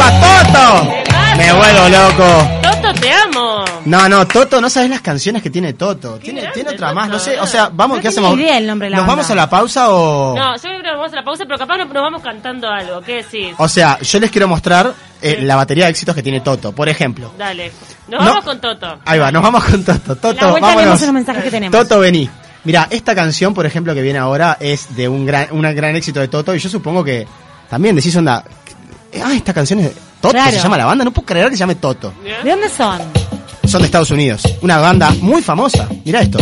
[0.01, 0.93] A Toto.
[1.37, 2.49] Me vuelvo loco.
[2.61, 3.63] Toto, te amo.
[3.85, 6.17] No, no, Toto, no sabes las canciones que tiene Toto.
[6.17, 8.37] Tiene, tiene otra más, no sé, o sea, vamos, No ¿qué hacemos?
[8.37, 9.15] idea el nombre de la ¿Nos banda.
[9.21, 10.35] vamos a la pausa o...?
[10.37, 13.01] No, yo creo que vamos a la pausa, pero capaz nos nos vamos cantando algo.
[13.01, 13.53] ¿Qué decís?
[13.57, 16.71] O sea, yo les quiero mostrar eh, la batería de éxitos que tiene Toto.
[16.73, 17.71] Por ejemplo, Dale.
[18.07, 18.25] Nos No.
[18.27, 18.99] vamos con Toto.
[19.05, 20.15] ahí va, nos vamos con Toto.
[20.15, 21.11] Toto, vámonos.
[21.11, 21.77] mensajes que tenemos.
[21.79, 22.29] Toto, vení.
[22.65, 26.19] Mira, esta canción, por ejemplo, que viene ahora es de un gran, un gran éxito
[26.19, 27.25] de Toto y yo supongo que
[27.69, 28.43] también decís onda...
[29.11, 30.51] eh, Ah, esta canción es de Toto, Claro.
[30.51, 32.13] se llama la banda, no puedo creer que se llame Toto.
[32.43, 32.99] ¿De dónde son?
[33.65, 35.87] Son de Estados Unidos, una banda muy famosa.
[36.05, 36.39] Mira esto.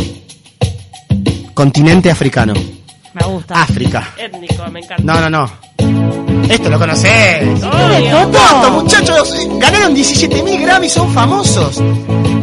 [1.53, 2.53] Continente africano.
[3.13, 3.61] Me gusta.
[3.61, 4.13] África.
[4.17, 5.03] Étnico, me encanta.
[5.03, 5.67] No, no, no.
[6.49, 7.43] Esto lo conocés.
[7.63, 8.27] Obvio.
[8.27, 11.81] Toto, muchachos, ganaron 17.000 Grammys, son famosos.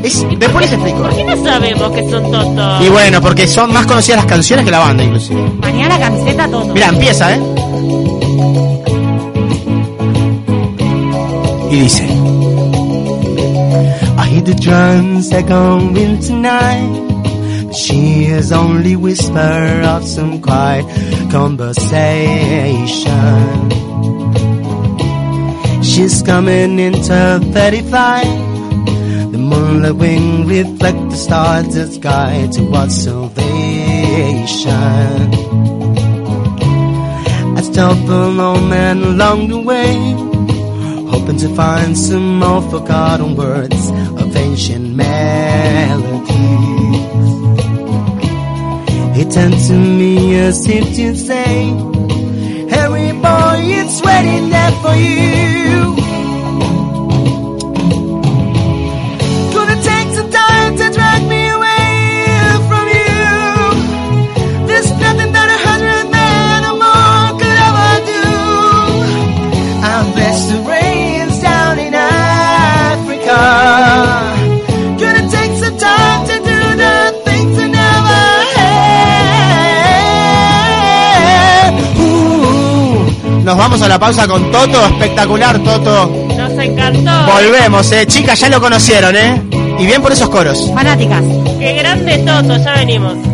[0.02, 0.98] Es, después les explico.
[1.02, 2.84] ¿Por qué no sabemos que son Toto?
[2.84, 5.40] Y bueno, porque son más conocidas las canciones que la banda, inclusive.
[5.60, 6.66] Mañana camiseta todo.
[6.74, 7.40] Mira, empieza, ¿eh?
[11.70, 12.02] Y dice:
[14.16, 17.00] I hear the drums echoing tonight.
[17.66, 20.86] But she is only whisper of some quiet
[21.30, 23.70] conversation.
[25.82, 28.24] She's coming into 35.
[29.32, 33.44] The moonlit wing reflect the stars that sky towards salvation.
[37.56, 39.96] I stop alone and along the way,
[41.14, 46.34] hoping to find some more forgotten words of ancient melodies.
[49.16, 51.66] He turned to me as if to say,
[52.74, 55.63] Harry boy, it's waiting there for you.
[83.74, 86.06] Vamos a la pausa con Toto, espectacular Toto.
[86.36, 87.10] Nos encantó.
[87.26, 89.42] Volvemos, eh, chicas, ya lo conocieron, eh.
[89.80, 90.70] Y bien por esos coros.
[90.72, 91.24] Fanáticas.
[91.58, 93.33] Qué grande Toto, ya venimos.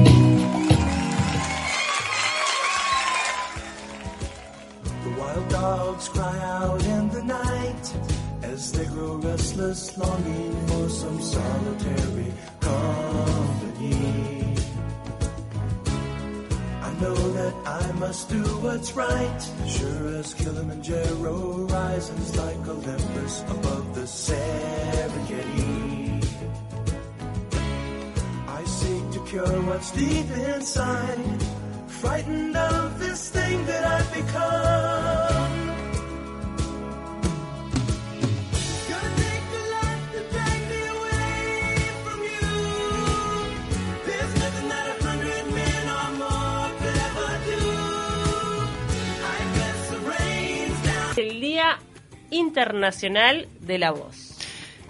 [52.71, 54.35] Internacional de la Voz.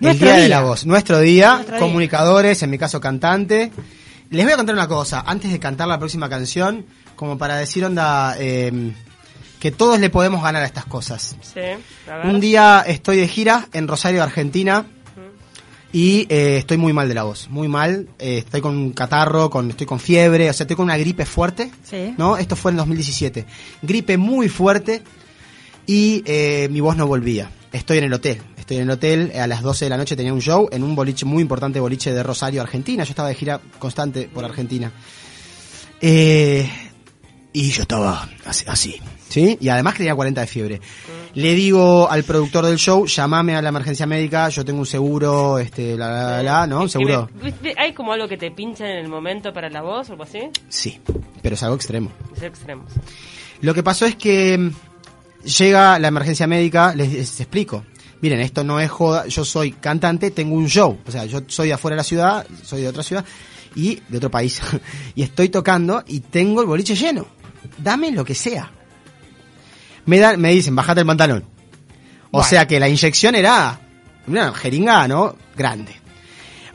[0.00, 0.86] Nuestro día, de la voz.
[0.86, 1.80] Nuestro día, Nuestro día.
[1.80, 3.70] comunicadores, en mi caso cantante.
[4.30, 6.84] Les voy a contar una cosa, antes de cantar la próxima canción,
[7.16, 8.92] como para decir, onda, eh,
[9.58, 11.36] que todos le podemos ganar a estas cosas.
[11.42, 11.60] Sí,
[12.10, 12.26] a ver.
[12.26, 14.86] Un día estoy de gira en Rosario, Argentina,
[15.92, 18.08] y eh, estoy muy mal de la voz, muy mal.
[18.18, 21.26] Eh, estoy con un catarro, con, estoy con fiebre, o sea, estoy con una gripe
[21.26, 21.70] fuerte.
[21.84, 22.14] Sí.
[22.16, 22.36] ¿no?
[22.36, 23.44] Esto fue en 2017.
[23.82, 25.02] Gripe muy fuerte
[25.86, 27.50] y eh, mi voz no volvía.
[27.72, 28.40] Estoy en el hotel.
[28.56, 30.94] Estoy en el hotel, a las 12 de la noche tenía un show en un
[30.94, 33.04] boliche muy importante, boliche de Rosario, Argentina.
[33.04, 34.92] Yo estaba de gira constante por Argentina.
[36.00, 36.68] Eh,
[37.52, 38.96] y yo estaba así, así,
[39.28, 39.58] ¿sí?
[39.60, 40.80] Y además que tenía 40 de fiebre.
[41.34, 45.58] Le digo al productor del show, llamame a la emergencia médica, yo tengo un seguro,
[45.58, 46.80] este, la, la, la, la, ¿no?
[46.80, 47.28] Un seguro.
[47.76, 50.40] ¿Hay como algo que te pincha en el momento para la voz o algo así?
[50.68, 51.00] Sí,
[51.42, 52.10] pero es algo extremo.
[52.36, 52.84] Es extremo.
[53.60, 54.70] Lo que pasó es que
[55.44, 57.84] llega la emergencia médica, les, les explico.
[58.20, 60.98] Miren, esto no es joda, yo soy cantante, tengo un show.
[61.06, 63.24] O sea, yo soy de afuera de la ciudad, soy de otra ciudad
[63.74, 64.60] y de otro país.
[65.14, 67.26] y estoy tocando y tengo el boliche lleno.
[67.78, 68.70] Dame lo que sea.
[70.06, 71.44] Me, dan, me dicen, bajate el pantalón.
[72.30, 72.48] O Bueno.
[72.48, 73.80] sea que la inyección era
[74.26, 75.34] una jeringa, ¿no?
[75.56, 75.94] Grande.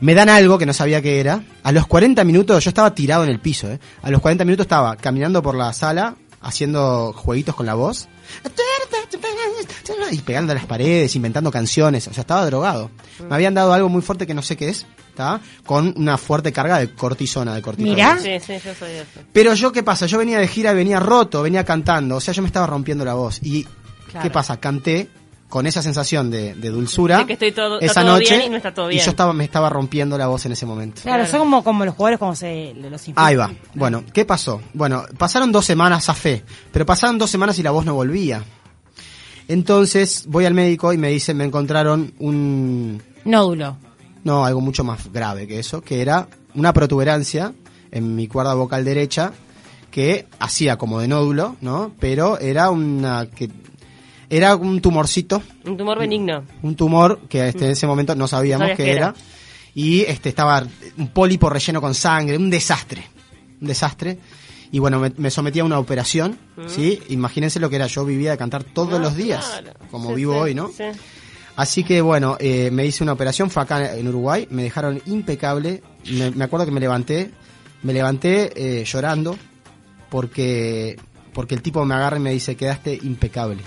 [0.00, 1.42] Me dan algo que no sabía qué era.
[1.62, 3.78] A los 40 minutos, yo estaba tirado en el piso, ¿eh?
[4.02, 8.08] A los 40 minutos estaba caminando por la sala, haciendo jueguitos con la voz.
[10.10, 12.06] Y pegando a las paredes, inventando canciones.
[12.08, 12.90] O sea, estaba drogado.
[13.28, 15.40] Me habían dado algo muy fuerte que no sé qué es, ¿está?
[15.64, 17.94] Con una fuerte carga de cortisona, de cortisona.
[17.94, 18.18] Mirá.
[18.18, 19.20] Sí, sí, yo soy eso.
[19.32, 20.06] Pero yo, ¿qué pasa?
[20.06, 22.16] Yo venía de gira y venía roto, venía cantando.
[22.16, 23.40] O sea, yo me estaba rompiendo la voz.
[23.42, 23.66] Y,
[24.10, 24.22] Claro.
[24.22, 24.58] ¿qué pasa?
[24.60, 25.08] Canté
[25.48, 27.18] con esa sensación de, de dulzura.
[27.18, 28.36] De que estoy todo- esa todo noche.
[28.36, 29.00] bien y no está todo bien.
[29.00, 31.02] Y yo estaba, me estaba rompiendo la voz en ese momento.
[31.02, 31.30] Claro, Claro.
[31.30, 33.26] son como, como los jugadores cuando se los infiltran.
[33.26, 33.52] Ahí va.
[33.74, 34.60] Bueno, ¿qué pasó?
[34.74, 38.42] Bueno, pasaron dos semanas a fe, pero pasaron dos semanas y la voz no volvía.
[39.48, 43.76] Entonces voy al médico y me dicen, me encontraron un, Nódulo.
[44.24, 47.52] no, algo mucho más grave que eso, que era una protuberancia
[47.92, 49.32] en mi cuerda vocal derecha
[49.90, 51.92] que hacía como de nódulo, ¿no?
[52.00, 53.48] Pero era una que
[54.30, 56.44] era un tumorcito, Un tumor benigno.
[56.62, 59.06] un tumor que este, en ese momento no sabíamos Sabías qué era.
[59.08, 59.14] era.
[59.74, 63.04] Y este estaba un pólipo relleno con sangre, un desastre.
[63.60, 64.18] Un desastre.
[64.72, 66.98] Y bueno, me, me sometí a una operación, ¿sí?
[67.08, 69.78] Imagínense lo que era, yo vivía de cantar todos Ah, los días, claro.
[69.90, 70.68] como Sí, vivo sí, hoy, ¿no?
[70.68, 70.84] Sí.
[71.56, 75.82] Así que bueno, eh, me hice una operación, fue acá en Uruguay, me dejaron impecable.
[76.10, 77.30] Me, me acuerdo que me levanté,
[77.82, 79.36] me levanté eh, llorando
[80.10, 80.98] porque
[81.32, 83.62] porque el tipo me agarra y me dice quedaste impecable.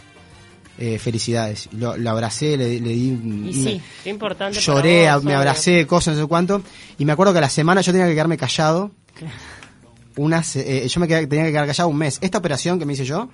[0.81, 1.67] Eh, felicidades.
[1.73, 3.81] Lo, lo abracé, le, le di, Y sí.
[4.01, 4.57] Qué importante.
[4.61, 6.63] lloré, para a- vos, me abracé, cosas, no sé cuánto.
[6.97, 8.91] Y me acuerdo que a la semana yo tenía que quedarme callado.
[10.15, 12.17] Unas, eh, yo me quedé- tenía que quedar callado un mes.
[12.21, 13.29] Esta operación que me hice yo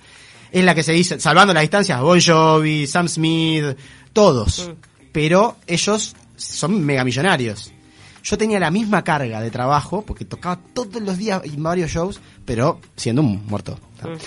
[0.52, 3.64] es la que se dice, salvando las distancias, Bon Jovi, Sam Smith,
[4.12, 4.70] todos.
[5.12, 7.72] Pero ellos son megamillonarios.
[8.26, 12.20] Yo tenía la misma carga de trabajo, porque tocaba todos los días en varios shows,
[12.44, 13.78] pero siendo un muerto.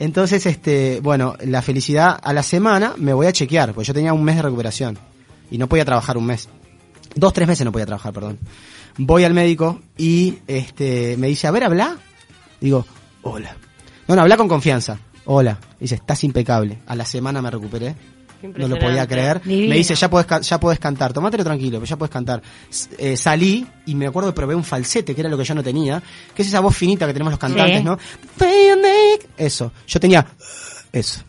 [0.00, 4.12] Entonces, este, bueno, la felicidad a la semana me voy a chequear, porque yo tenía
[4.12, 4.98] un mes de recuperación
[5.52, 6.48] y no podía trabajar un mes.
[7.14, 8.40] Dos, tres meses no podía trabajar, perdón.
[8.98, 11.98] Voy al médico y este me dice, a ver, habla.
[12.60, 12.84] Digo,
[13.22, 13.56] hola.
[14.08, 14.98] No, no, habla con confianza.
[15.26, 15.60] Hola.
[15.78, 16.78] Dice, estás impecable.
[16.88, 17.94] A la semana me recuperé.
[18.42, 19.40] No lo podía creer.
[19.42, 19.70] Divino.
[19.70, 21.12] Me dice, ya puedes, ya puedes cantar.
[21.12, 22.42] Tomátelo tranquilo, pero ya puedes cantar.
[22.98, 25.62] Eh, salí y me acuerdo que probé un falsete, que era lo que yo no
[25.62, 26.02] tenía.
[26.34, 27.84] Que es esa voz finita que tenemos los cantantes, Sí.
[27.84, 27.98] ¿no?
[29.36, 29.72] Eso.
[29.86, 30.26] Yo tenía
[30.92, 31.20] eso.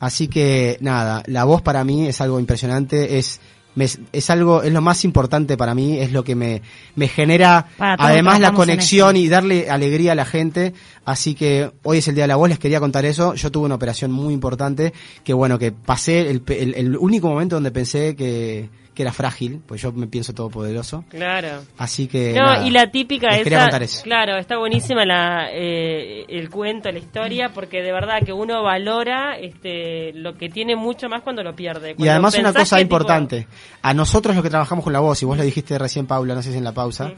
[0.00, 3.18] Así que, nada, la voz para mí es algo impresionante.
[3.18, 3.40] Es,
[3.78, 5.98] me- es algo, es lo más importante para mí.
[5.98, 6.62] Es lo que me,
[6.96, 7.66] me genera,
[7.98, 10.74] además, la conexión y darle alegría a la gente.
[11.04, 13.34] Así que hoy es el día de la voz, les quería contar eso.
[13.34, 14.92] Yo tuve una operación muy importante,
[15.24, 19.62] que bueno, que pasé el, el, el único momento donde pensé que, que era frágil,
[19.64, 21.04] pues yo me pienso todopoderoso.
[21.08, 21.62] Claro.
[21.78, 22.32] Así que.
[22.32, 24.02] No, nada, y la típica les quería esa, contar eso.
[24.02, 29.38] claro, está buenísima la, eh, el cuento, la historia, porque de verdad que uno valora
[29.38, 31.94] este, lo que tiene mucho más cuando lo pierde.
[31.96, 33.46] Y además una cosa que, tipo, importante,
[33.82, 36.42] a nosotros los que trabajamos con la voz, y vos lo dijiste recién Paula, no
[36.42, 37.12] sé si en la pausa,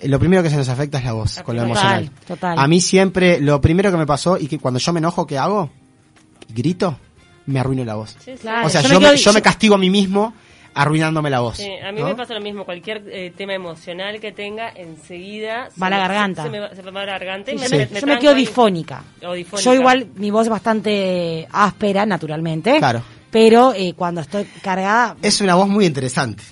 [0.00, 2.10] eh, lo primero que se nos afecta es la voz, con lo emocional.
[2.26, 2.58] total.
[2.58, 5.38] A mí siempre, lo primero que me pasó, y que cuando yo me enojo, ¿qué
[5.38, 5.70] hago?
[6.48, 6.98] Grito,
[7.46, 8.16] me arruino la voz.
[8.18, 8.32] sí.
[8.40, 8.66] Claro.
[8.66, 10.34] o sea, yo yo, me quedo- yo me yo- castigo a mí mismo
[10.74, 11.56] arruinándome la voz.
[11.56, 12.06] Sí, a mí ¿no?
[12.08, 15.68] me pasa lo mismo, cualquier eh, tema emocional que tenga, enseguida...
[15.82, 16.42] Va la me- garganta.
[16.44, 17.92] Se, me, va- se me va a la garganta y yo me, me, me yo
[17.94, 19.02] me tranco quedo difónica.
[19.26, 19.64] O difónica.
[19.70, 22.78] Yo igual, mi voz es bastante áspera, naturalmente.
[22.78, 23.02] Claro.
[23.30, 26.42] Pero eh, cuando estoy cargada, Es una voz muy interesante.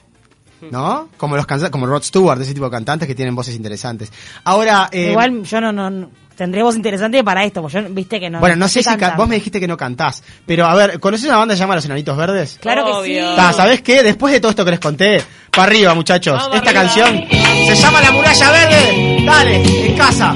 [0.73, 1.09] ¿No?
[1.17, 4.13] Como los canta- como Rod Stewart, ese tipo de cantantes que tienen voces interesantes.
[4.43, 8.21] Ahora, eh, igual yo no, no, no- tendré voz interesante para esto, porque yo, viste
[8.21, 8.39] que no.
[8.39, 11.37] Bueno, no sé si vos me dijiste que no cantás, pero a ver, ¿conoces una
[11.39, 12.59] banda que se llama Los Enanitos Verdes?
[12.63, 13.31] Claro que Obvio.
[13.31, 13.37] sí.
[13.37, 14.05] Ta, ¿Sabés qué?
[14.05, 15.21] Después de todo esto que les conté,
[15.51, 16.35] para arriba, muchachos.
[16.39, 16.83] Vamos Esta arriba.
[16.85, 17.25] canción
[17.67, 19.25] se llama La Muralla Verde.
[19.27, 20.31] Dale, en casa.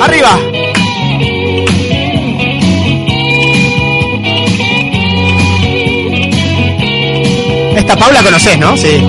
[0.00, 0.38] Arriba.
[7.76, 8.76] Esta Paula conoces, ¿no?
[8.76, 9.04] Sí.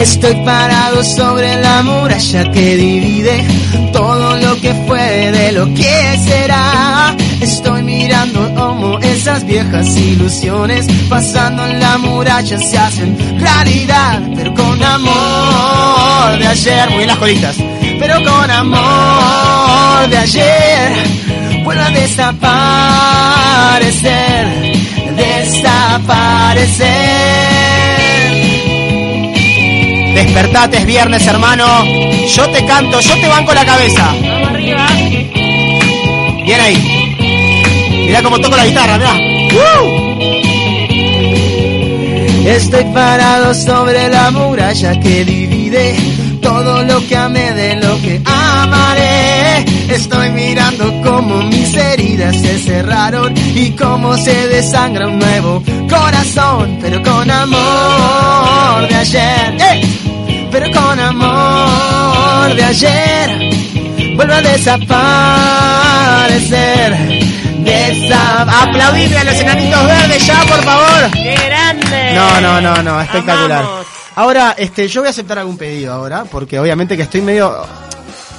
[0.00, 3.44] Estoy parado sobre la muralla que divide
[3.92, 7.16] todo lo que fue de lo que será.
[7.40, 14.80] Estoy mirando como esas viejas ilusiones pasando en la muralla se hacen realidad, pero con
[14.82, 16.90] amor de ayer.
[16.90, 17.56] Muy las colitas.
[17.98, 20.92] pero con amor de ayer
[21.64, 24.46] vuelve a desaparecer,
[25.16, 28.07] desaparecer.
[30.18, 31.64] Despertate, es viernes, hermano.
[32.26, 34.12] Yo te canto, yo te banco la cabeza.
[34.20, 34.86] Vamos arriba.
[36.44, 38.04] Bien ahí.
[38.04, 39.16] Mirá cómo toco la guitarra, mirá.
[42.44, 45.94] Estoy parado sobre la muralla que divide
[46.42, 49.64] todo lo que amé de lo que amaré.
[49.88, 57.00] Estoy mirando cómo mis heridas se cerraron y cómo se desangra un nuevo corazón, pero
[57.04, 59.56] con amor de ayer.
[59.60, 60.07] ¡eh!
[60.50, 63.50] Pero con amor de ayer
[64.16, 64.40] vuelve a
[65.68, 66.96] desaparecer.
[67.58, 71.10] Desap Aplaudidme a los enanitos verdes ya, por favor.
[71.12, 72.12] ¡Qué grande!
[72.14, 73.58] No, no, no, no, espectacular.
[73.62, 73.86] Amamos.
[74.14, 77.54] Ahora, este, yo voy a aceptar algún pedido ahora, porque obviamente que estoy medio,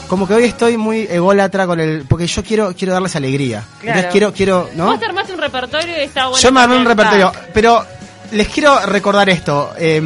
[0.08, 3.64] como que hoy estoy muy ególatra con el, porque yo quiero, quiero darles alegría.
[3.82, 4.88] Entonces quiero, quiero, ¿no?
[4.88, 6.42] Vos te armaste un repertorio y está bueno.
[6.42, 7.86] Yo me armé un repertorio, pero
[8.32, 9.74] les quiero recordar esto.
[9.78, 10.02] eh,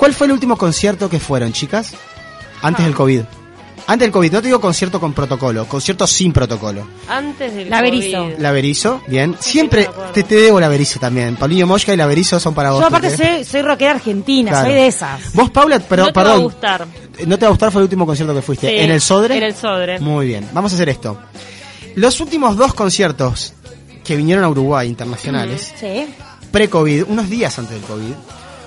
[0.00, 1.92] ¿Cuál fue el último concierto que fueron, chicas?
[2.62, 2.86] Antes Ah.
[2.86, 3.20] del COVID.
[3.86, 6.86] Antes del COVID, no te digo concierto con protocolo, concierto sin protocolo.
[7.06, 8.24] Antes del La Berizo.
[8.24, 8.38] COVID.
[8.38, 9.36] La Berizo, bien.
[9.40, 11.36] Siempre te, te debo la Berizo también.
[11.36, 12.80] Paulinho Mosca y la Berizo son para vos.
[12.80, 14.66] Yo aparte soy, soy rockera argentina, Claro.
[14.68, 15.34] soy de esas.
[15.34, 16.86] Vos, Paula, pero, no te va a perdón, gustar.
[17.26, 17.70] ¿no te va a gustar?
[17.72, 18.68] Fue el último concierto que fuiste.
[18.70, 19.36] Sí, ¿En el Sodre?
[19.36, 20.00] En el Sodre.
[20.00, 21.18] Muy bien, vamos a hacer esto.
[21.96, 23.52] Los últimos dos conciertos
[24.02, 26.06] que vinieron a Uruguay internacionales, Sí.
[26.52, 28.12] pre-COVID, unos días antes del COVID,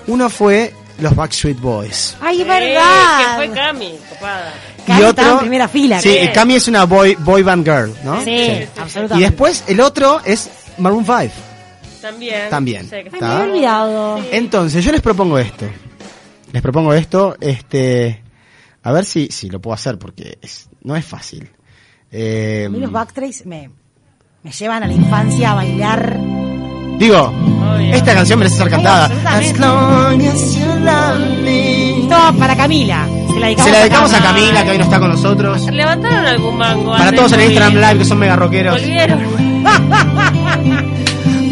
[0.08, 2.16] uno fue los Backstreet Boys.
[2.20, 3.18] Ay, es Eh, verdad.
[3.40, 4.54] Que fue Cami, copada.
[4.86, 6.00] Cami estaba en primera fila.
[6.00, 6.32] Sí, ¿qué?
[6.32, 8.22] Cami es una boy, boy band girl, ¿no?
[8.22, 9.16] Sí, absolutamente.
[9.16, 11.32] Y después el otro es Maroon 5.
[12.02, 12.50] También.
[12.50, 12.88] También.
[12.92, 14.20] Ay, me había olvidado.
[14.30, 15.66] Entonces, yo les propongo esto.
[16.52, 18.22] Les propongo esto, este,
[18.82, 21.50] a ver si, si lo puedo hacer porque es, no es fácil.
[22.12, 23.70] Eh, A mí los Backstreets me,
[24.42, 26.16] me llevan a la infancia a bailar.
[26.98, 27.94] digo, Obvio.
[27.94, 29.06] esta canción merece ser cantada.
[29.06, 29.50] Absolutamente.
[29.50, 30.73] As long as you
[31.42, 32.02] me.
[32.02, 33.06] Esto para Camila.
[33.32, 34.46] Se la dedicamos, Se la dedicamos a Camila.
[34.46, 35.62] Camila, que hoy no está con nosotros.
[35.70, 36.92] ¿Levantaron algún mango?
[36.92, 37.74] Para todos en Instagram?
[37.74, 38.80] Live, que son mega rockeros.
[38.80, 39.20] Volvieron.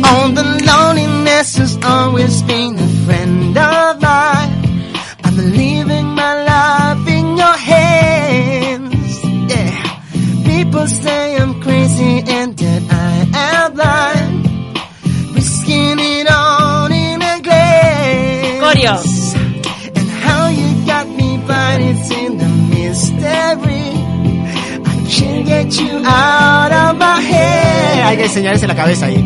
[0.05, 4.53] All the loneliness has always been a friend of mine.
[5.25, 9.25] I'm leaving my life in your hands.
[9.49, 9.83] Yeah.
[10.45, 14.45] People say I'm crazy and that I am blind.
[15.35, 18.61] Risking it all in a glance.
[18.61, 19.22] Corio.
[25.81, 28.05] You out of my head.
[28.07, 29.23] Hay que enseñarse la cabeza ahí.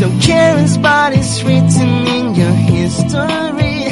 [0.00, 3.86] Don't care but it's written in your history.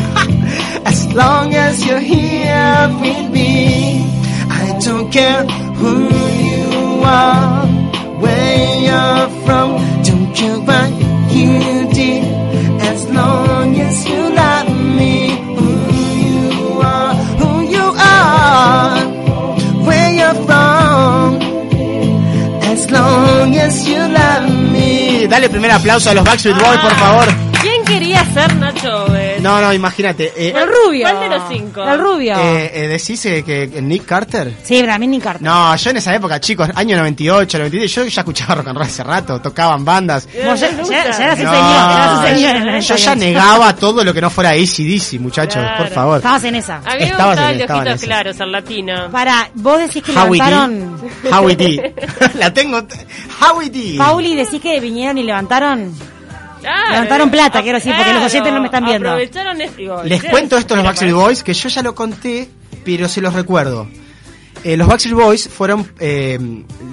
[0.84, 4.06] As long as you're here with me,
[4.48, 5.44] I don't care
[5.80, 6.08] who
[6.50, 7.66] you are,
[8.20, 9.68] where you're from,
[10.04, 10.90] don't care what
[11.32, 12.24] you did.
[12.82, 14.25] As long as you
[25.46, 27.24] Dale primer aplauso a los Backstreet Boys, por favor.
[27.98, 29.06] ¿Quién quería ser Nacho?
[29.40, 30.32] No, no, imagínate.
[30.36, 31.08] Eh, El rubio.
[31.08, 31.82] ¿Cuál de los cinco?
[31.82, 32.34] El rubio.
[32.38, 34.52] eh, eh, ¿Decís eh, que Nick Carter?
[34.62, 35.42] sí, para mí ni carta.
[35.42, 38.86] No, yo en esa época, chicos, año 98, 97, yo ya escuchaba rock and roll
[38.86, 40.28] hace rato, tocaban bandas.
[40.32, 40.84] Ya, No, eras señor.
[42.82, 43.16] yo ya 98.
[43.16, 45.84] negaba todo lo que no fuera ACDC, muchachos, Claro.
[45.84, 46.16] por favor.
[46.18, 46.76] Estabas en esa.
[46.76, 48.06] A mí me Estabas gustaba en- el ojitos esa.
[48.06, 49.10] claros, latino.
[49.10, 51.00] Para, vos decís que Howie levantaron.
[51.32, 51.94] Howie D.
[52.34, 52.82] La tengo.
[53.40, 53.94] Howie D.
[53.98, 55.92] Pauli, decís que vinieron y levantaron.
[56.66, 56.90] Claro.
[56.92, 59.08] Levantaron plata, quiero decir, porque los oyentes no me están viendo.
[59.10, 59.76] Aprovecharon esto.
[59.76, 62.48] digo, Les cuento esto a los Backstreet Boys, que yo ya lo conté,
[62.84, 63.88] pero se los recuerdo.
[64.64, 65.90] Eh, los Backstreet Boys fueron.
[66.00, 66.38] Eh,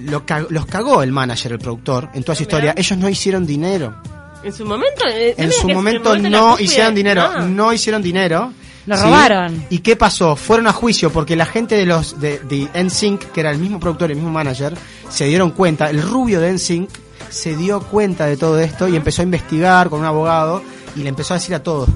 [0.06, 2.74] lo ca- los cagó el manager, el productor, en toda su historia.
[2.78, 3.96] Ellos no hicieron dinero.
[4.44, 5.06] En su momento.
[5.10, 7.22] eh, En su momento no hicieron dinero.
[7.36, 7.40] Ah.
[7.42, 8.52] No hicieron dinero.
[8.86, 9.04] Lo ¿sí?
[9.04, 9.66] robaron.
[9.70, 10.36] ¿Y qué pasó?
[10.36, 13.80] Fueron a juicio porque la gente de los de, de NSYNC, que era el mismo
[13.80, 14.74] productor y el mismo manager,
[15.10, 16.90] se dieron cuenta, el rubio de NSYNC
[17.34, 20.62] se dio cuenta de todo esto y empezó a investigar con un abogado
[20.96, 21.90] y le empezó a decir a todos.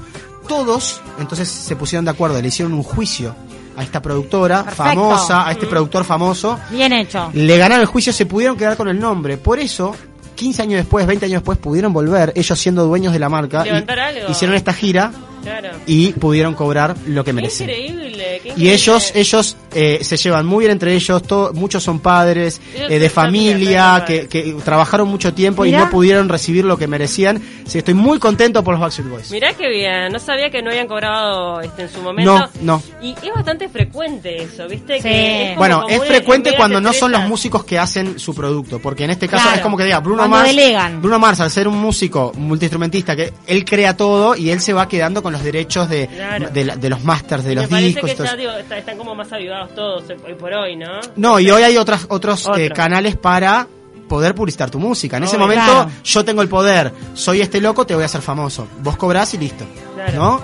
[0.48, 3.34] Todos, entonces se pusieron de acuerdo, le hicieron un juicio
[3.76, 4.82] a esta productora Perfecto.
[4.84, 7.30] famosa, a este productor famoso, Bien hecho.
[7.32, 9.36] le ganaron el juicio, se pudieron quedar con el nombre.
[9.36, 9.94] Por eso,
[10.34, 13.64] 15 años después, 20 años después, pudieron volver, ellos siendo dueños de la marca.
[13.66, 15.12] y hicieron esta gira
[15.42, 15.70] Claro.
[15.86, 17.68] y pudieron cobrar lo que merecen.
[17.70, 18.40] increíble.
[18.42, 18.72] qué Y increíble.
[18.74, 23.10] ellos, ellos eh, se llevan muy bien entre ellos, todo- muchos son padres, eh, de
[23.10, 27.40] familia, que, que trabajaron mucho tiempo y no pudieron recibir lo que merecían.
[27.66, 29.30] Sí, estoy muy contento por los Backstreet Boys.
[29.30, 32.34] Mirá qué bien, no sabía que no habían cobrado este, en su momento.
[32.38, 32.82] No, no.
[33.02, 34.96] Y es bastante frecuente eso, ¿viste?
[34.96, 35.02] Sí.
[35.02, 38.78] Que es Bueno, es en- frecuente cuando no son los músicos que hacen su producto,
[38.78, 39.56] porque en este caso Claro.
[39.58, 41.00] es como que diga Bruno Cuando Mars, delegan.
[41.00, 44.88] Bruno Mars al ser un músico multiinstrumentista que él crea todo y él se va
[44.88, 46.50] quedando con los derechos de, Claro.
[46.50, 48.10] de, la- de los masters de Me los parece discos.
[48.10, 50.86] que ya digo, están como más avivados todos hoy por hoy, ¿no?
[51.16, 53.66] No, y hoy hay otras, otros eh, canales para
[54.08, 55.18] poder publicitar tu música.
[55.18, 55.90] En ese momento Claro.
[56.02, 58.66] yo tengo el poder, soy este loco, te voy a hacer famoso.
[58.82, 59.64] Vos cobrás y listo.
[59.94, 60.12] Claro.
[60.14, 60.40] ¿No?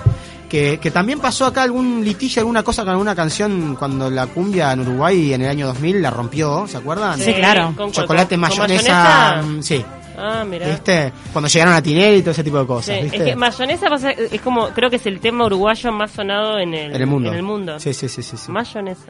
[0.49, 4.71] Que, que también pasó acá algún litigio, alguna cosa con alguna canción cuando la cumbia
[4.73, 7.19] en Uruguay en el año 2000 la rompió, ¿se acuerdan?
[7.19, 7.73] Sí, claro.
[7.77, 9.85] con- Chocolate, con- con mayonesa, mm, sí.
[10.17, 10.69] Ah, mira.
[10.69, 11.13] ¿Viste?
[11.33, 14.11] Cuando llegaron a Tinelli y todo ese tipo de Sí, cosas, es que mayonesa pasa-
[14.13, 17.29] es como, creo que es el tema uruguayo más sonado en el, en el mundo.
[17.31, 17.81] En el mundo.
[17.81, 18.37] Sí, sí, sí, sí.
[18.37, 18.51] sí.
[18.51, 19.07] Mayonesa.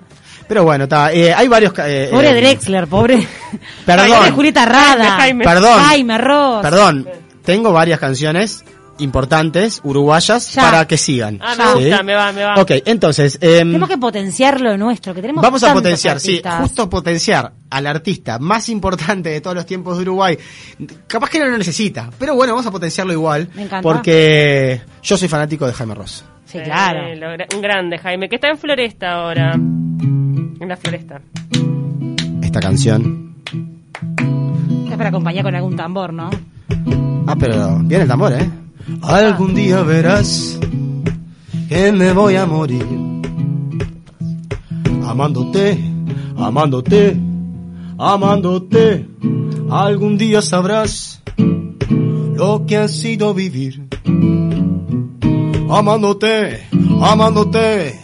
[0.48, 1.72] Pero bueno, está, eh, hay varios...
[1.78, 3.26] eh, Pobre eh, Drexler, pobre.
[3.86, 4.32] Perdón.
[4.34, 5.04] Julieta Rada.
[5.12, 5.44] Jaime, Jaime.
[5.44, 5.80] Perdón.
[5.80, 6.62] Jaime Ross.
[6.62, 7.08] Perdón,
[7.44, 8.64] tengo varias canciones
[8.98, 10.62] importantes, uruguayas, Ya.
[10.62, 11.38] para que sigan.
[11.42, 12.54] Ah, me gusta, me va, me va.
[12.60, 16.88] Ok, entonces, em, Tenemos que potenciar lo nuestro, que tenemos vamos a potenciar, sí, justo
[16.88, 20.38] potenciar al artista más importante de todos los tiempos de Uruguay.
[21.06, 23.48] Capaz que no lo necesita, pero bueno, vamos a potenciarlo igual.
[23.54, 23.82] Me encanta.
[23.82, 26.24] Porque yo soy fanático de Jaime Ross.
[26.46, 27.00] Sí, claro.
[27.08, 29.54] Eh, gra- un grande, Jaime, que está en Floresta ahora.
[29.54, 31.20] En la Floresta.
[32.42, 33.34] Esta canción.
[34.88, 36.30] Es para acompañar con algún tambor, ¿no?
[37.26, 38.48] Ah, pero viene el tambor, ¿eh?
[39.02, 40.58] Algún día verás
[41.68, 42.86] que me voy a morir.
[45.06, 45.78] Amándote,
[46.36, 47.16] amándote,
[47.98, 49.08] amándote.
[49.70, 53.88] Algún día sabrás lo que ha sido vivir.
[55.70, 56.68] Amándote,
[57.00, 58.00] amándote,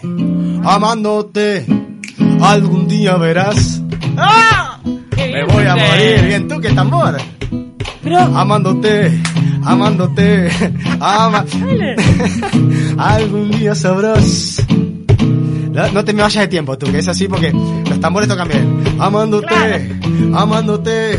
[0.65, 1.67] amándote.
[2.41, 3.83] Algún día verás.
[5.17, 6.27] Qué Me voy a morir.
[6.27, 7.17] Bien, tú, qué tambor.
[8.03, 9.21] Pero, Amándote,
[9.65, 10.49] amándote,
[11.01, 11.45] ama.
[12.99, 14.63] Algún día sabrás.
[15.73, 17.53] No, no te me vayas de tiempo tú, que es así porque
[17.89, 18.83] los tambores tocan bien.
[18.99, 19.97] Amándote,
[20.35, 21.19] amándote,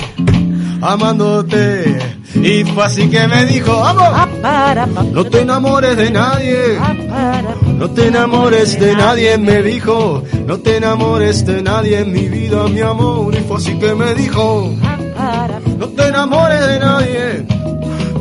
[0.81, 1.99] amándote.
[2.35, 4.37] Y fue así que me dijo, ah, vamos.
[4.41, 6.57] pa, No te enamores de nadie.
[6.79, 7.41] ah.
[7.77, 10.23] No te enamores de nadie, me dijo.
[10.45, 13.33] No te enamores de nadie en mi vida, mi amor.
[13.35, 14.73] Y fue así que me dijo.
[15.81, 17.45] No te enamores de nadie,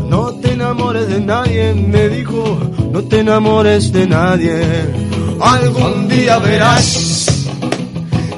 [0.08, 2.58] no te enamores de nadie, me dijo,
[2.90, 4.62] no te enamores de nadie.
[5.38, 7.50] Algún día verás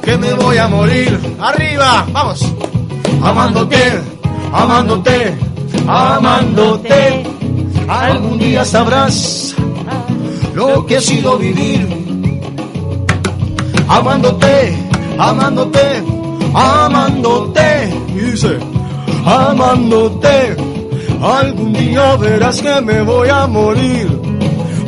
[0.03, 1.17] que me voy a morir.
[1.41, 2.53] Arriba, vamos.
[3.23, 4.01] Amándote,
[4.53, 5.35] amándote,
[5.87, 7.23] amándote.
[7.87, 9.55] Algún día sabrás
[10.53, 11.87] lo que ha sido vivir.
[13.87, 14.77] Amándote,
[15.17, 16.03] amándote,
[16.55, 17.95] amándote.
[18.17, 18.72] Y dice,
[19.25, 20.57] amándote.
[21.23, 24.09] Algún día verás que me voy a morir.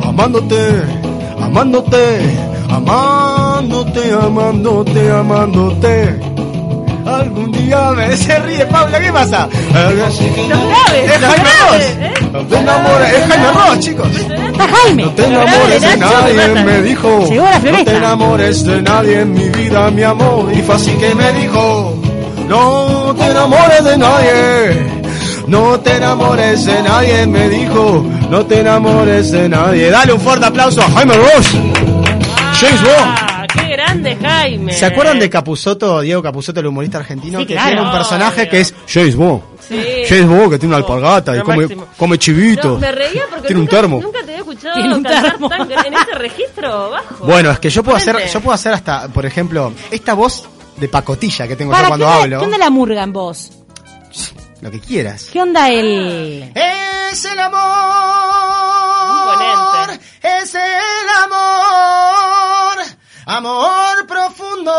[0.02, 0.82] Amándote,
[1.40, 2.20] amándote,
[2.68, 6.20] amándote, amándote, amándote.
[7.06, 9.48] Algún día me se ríe Paula, ¿qué pasa?
[9.70, 11.80] graves, Es Jaime Ross.
[11.80, 12.14] ¿eh?
[12.32, 14.08] No te enamores, es Jaime Ross, chicos.
[14.16, 15.02] Está Jaime.
[15.04, 17.28] No te enamores de nadie, me dijo.
[17.30, 20.50] No te enamores de nadie en mi vida, mi amor.
[20.52, 21.94] Y fue así que me dijo.
[22.48, 25.04] No te enamores de nadie.
[25.46, 28.04] No te enamores de nadie, me dijo.
[28.30, 29.90] No te enamores de nadie.
[29.90, 31.50] Dale un fuerte aplauso a Jaime Ross.
[31.52, 33.14] James Bond.
[33.18, 34.72] Ah, qué grande, Jaime.
[34.72, 37.40] ¿Se acuerdan de Capuzoto, Diego Capuzoto, el humorista argentino?
[37.40, 37.68] Sí, que claro.
[37.68, 38.50] tiene un personaje Obvio.
[38.50, 39.42] que es James Bond.
[39.68, 39.82] Sí.
[40.08, 41.86] James Bond, que tiene una alpargata y come, máximo.
[41.98, 42.68] come chivito.
[42.74, 44.00] No, me reía porque Tiene un nunca, termo.
[44.02, 45.48] nunca te había escuchado Tiene un termo.
[45.48, 47.24] tan en ese registro bajo.
[47.26, 50.88] Bueno, es que yo puedo hacer, yo puedo hacer hasta, por ejemplo, esta voz de
[50.88, 52.38] pacotilla que tengo yo cuando ¿qué onda, hablo.
[52.38, 53.50] ¿Qué onda la murga en vos?
[54.60, 55.26] Lo que quieras.
[55.32, 56.52] ¿Qué onda el...?
[56.54, 57.60] Es el amor.
[59.42, 60.04] Imponente.
[60.22, 62.78] Es el amor.
[63.26, 64.72] Amor profundo.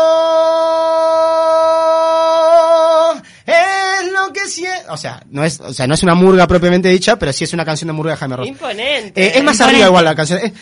[3.46, 4.92] Es lo que siento.
[4.92, 7.52] O sea, no es, o sea, no es una murga propiamente dicha, pero sí es
[7.52, 8.48] una canción de murga de Jaime Ross.
[8.48, 9.22] Imponente.
[9.22, 9.64] Eh, es más Imponente.
[9.64, 10.40] arriba igual la canción.
[10.40, 10.52] Es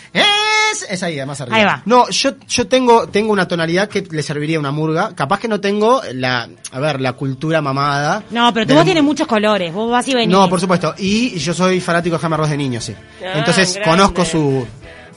[0.82, 1.56] es, es ahí, más arriba.
[1.56, 1.82] Ahí va.
[1.86, 5.14] No, yo, yo tengo, tengo una tonalidad que le serviría a una murga.
[5.14, 8.22] Capaz que no tengo la, a ver, la cultura mamada.
[8.30, 9.72] No, pero tu del- voz tiene muchos colores.
[9.72, 10.28] Vos vas y venís.
[10.28, 10.94] No, por supuesto.
[10.98, 12.94] Y yo soy fanático de Jaime Ross de niño, sí.
[13.22, 13.90] Ah, Entonces grande.
[13.90, 14.66] conozco su,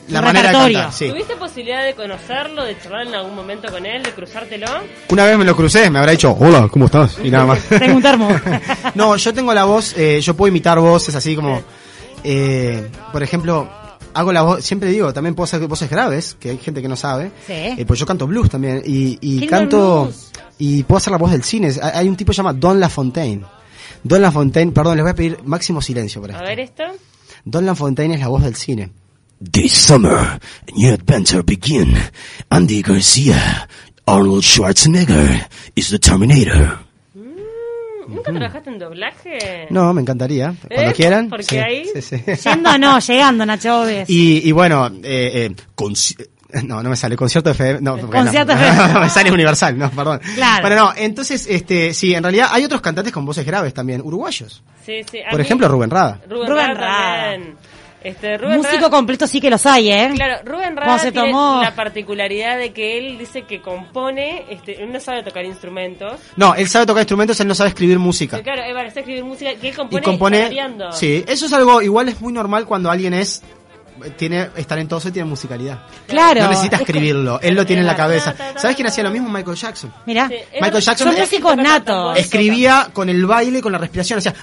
[0.10, 1.10] la manera de cantar, sí.
[1.10, 4.68] ¿Tuviste posibilidad de conocerlo, de charlar en algún momento con él, de cruzártelo?
[5.10, 7.18] Una vez me lo crucé, me habrá dicho, hola, ¿cómo estás?
[7.24, 7.60] Y nada más.
[7.68, 8.30] Tengo un termo.
[8.96, 11.62] no, yo tengo la voz, eh, yo puedo imitar voces así como,
[12.24, 13.70] eh, por ejemplo,
[14.18, 16.96] hago la voz, siempre digo, también puedo hacer voces graves, que hay gente que no
[16.96, 17.32] sabe.
[17.46, 17.54] Sí.
[17.54, 20.32] Eh, pues yo canto blues también y, y canto blues.
[20.58, 21.72] y puedo hacer la voz del cine.
[21.82, 23.46] Hay un tipo que se llama Don LaFontaine.
[24.04, 26.46] Don LaFontaine, perdón, les voy a pedir máximo silencio por A esto.
[26.46, 26.84] ver esto.
[27.46, 28.90] Don LaFontaine es la voz del cine.
[29.52, 30.40] This summer, a
[30.76, 31.94] new adventure begin.
[32.50, 33.68] Andy Garcia,
[34.08, 36.80] Arnold Schwarzenegger is the Terminator.
[38.08, 39.68] ¿Nunca trabajaste en doblaje?
[39.70, 40.54] No, me encantaría.
[40.68, 40.94] Cuando ¿Eh?
[40.94, 41.30] quieran.
[41.30, 42.24] Porque sí, ahí- sí, sí.
[42.50, 44.10] Yendo no, llegando, Nacho Oves.
[44.10, 46.28] Y, y bueno, eh, eh, conci-
[46.64, 49.00] no, no me sale, concierto de FM, no, Concierto no, FM.
[49.02, 50.22] me sale universal, no, perdón.
[50.36, 50.62] Claro.
[50.68, 54.64] Bueno, no, entonces, este, sí, en realidad hay otros cantantes con voces graves también, uruguayos.
[54.86, 55.20] Sí, sí.
[55.30, 56.22] Por mí- ejemplo, Rubén Rada.
[56.30, 57.36] Rubén, Rubén Rada.
[57.36, 57.38] Rada.
[58.08, 60.12] Este, Rubén Músico Rada- completo sí que los hay, ¿eh?
[60.16, 64.82] Claro, Rubén Rada se tiene tomó- la particularidad de que él dice que compone, este,
[64.82, 66.14] él no sabe tocar instrumentos.
[66.38, 68.38] No, él sabe tocar instrumentos, él no sabe escribir música.
[68.38, 70.92] Pero claro, él a escribir música que él Y compone, compone, tarareando.
[70.94, 73.44] sí, eso es algo, igual es muy normal cuando alguien es,
[74.16, 75.80] tiene, es talentoso y tiene musicalidad.
[76.08, 76.42] Claro.
[76.44, 78.34] No necesita Es que- escribirlo, él lo tiene en la cabeza.
[78.56, 79.28] ¿Sabes quién hacía lo mismo?
[79.30, 79.92] Michael Jackson.
[80.06, 82.18] Sí, él- Michael Jackson Son músicos natos.
[82.18, 84.34] escribía con el baile y con la respiración, hacía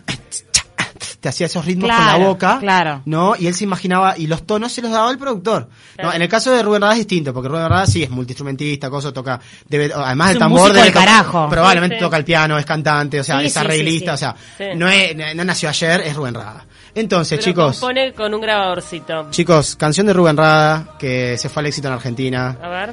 [1.25, 3.01] te hacía esos ritmos con la boca, claro.
[3.07, 3.35] ¿no?
[3.39, 5.71] Y él se imaginaba y los tonos se los daba el productor.
[6.03, 6.13] ¿no?
[6.13, 9.11] En el caso de Rubén Rada es distinto, porque Rubén Rada sí es multiinstrumentista, cosa
[9.11, 11.49] toca, debe, además del tambor, debe carajo.
[11.49, 14.27] probablemente Sí, toca el piano, es cantante, o sea, Sí, es arreglista, sí.
[14.27, 14.77] o sea, Sí.
[14.77, 16.67] no es, no nació ayer, es Rubén Rada.
[16.95, 19.29] Entonces, Pero chicos, compone con un grabadorcito.
[19.31, 22.59] chicos, canción de Rubén Rada que se fue al éxito en Argentina.
[22.63, 22.93] A ver.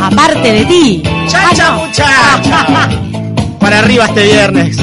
[0.00, 1.02] Aparte de ti.
[1.28, 2.88] ¡Chacha, muchacha!
[3.58, 4.76] Para arriba este viernes.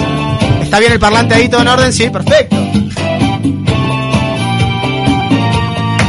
[0.72, 1.92] ¿Está bien el parlante ahí todo en orden?
[1.92, 2.56] Sí, perfecto.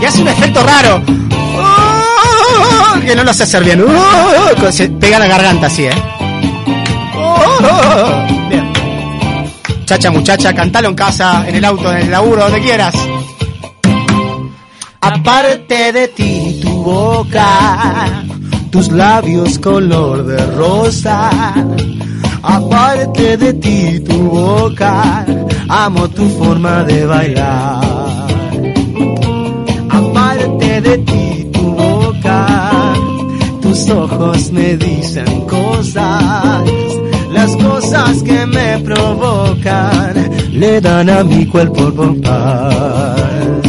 [0.01, 1.03] Y hace un efecto raro.
[3.05, 3.85] Que no lo sé hacer bien.
[4.71, 6.03] Se pega la garganta así, ¿eh?
[8.49, 8.73] Bien.
[9.85, 12.95] Chacha, muchacha, cantalo en casa, en el auto, en el laburo, donde quieras.
[15.01, 18.23] Aparte de ti, tu boca,
[18.71, 21.53] tus labios color de rosa.
[22.43, 25.25] Aparte de ti, tu boca,
[25.69, 27.81] amo tu forma de bailar.
[29.89, 32.47] Aparte de ti, tu boca,
[33.61, 36.63] tus ojos me dicen cosas.
[37.33, 40.15] Las cosas que me provocan
[40.53, 43.63] le dan a mi cuerpo paz.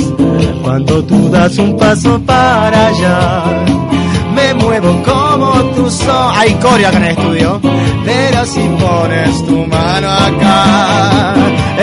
[0.64, 3.44] Cuando tú das un paso para allá,
[4.80, 6.38] muevo como tú sos.
[6.38, 7.62] Hay coreo acá en el estudio.
[8.06, 11.36] Pero si pones tu mano acá,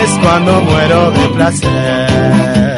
[0.03, 2.77] es cuando muero de placer.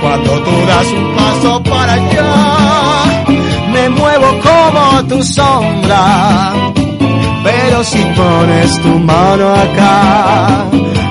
[0.00, 3.34] Cuando tú das un paso para allá,
[3.72, 6.52] me muevo como tu sombra.
[7.44, 10.64] Pero si pones tu mano acá,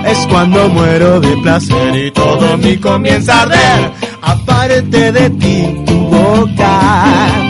[0.05, 3.91] es cuando muero de placer y todo mi comienza a arder.
[4.21, 7.40] Aparte de ti, tu boca,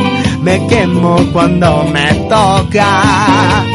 [0.42, 3.66] me quemo cuando me tocas.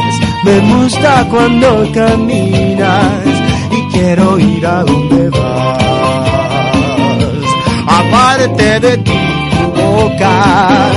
[0.43, 3.23] Me gusta cuando caminas
[3.71, 5.83] y quiero ir a donde vas.
[7.87, 9.19] Aparte de ti,
[9.51, 10.91] tu boca,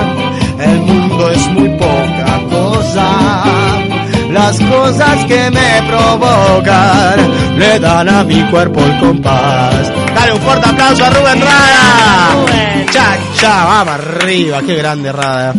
[0.58, 3.89] el mundo es muy poca cosa.
[4.32, 9.92] Las cosas que me provocan le dan a mi cuerpo el compás.
[10.14, 12.32] Dale un fuerte aplauso a Rubén Rada.
[12.34, 12.86] Rubén.
[12.90, 15.54] Cha, cha, vamos arriba, qué grande Rada.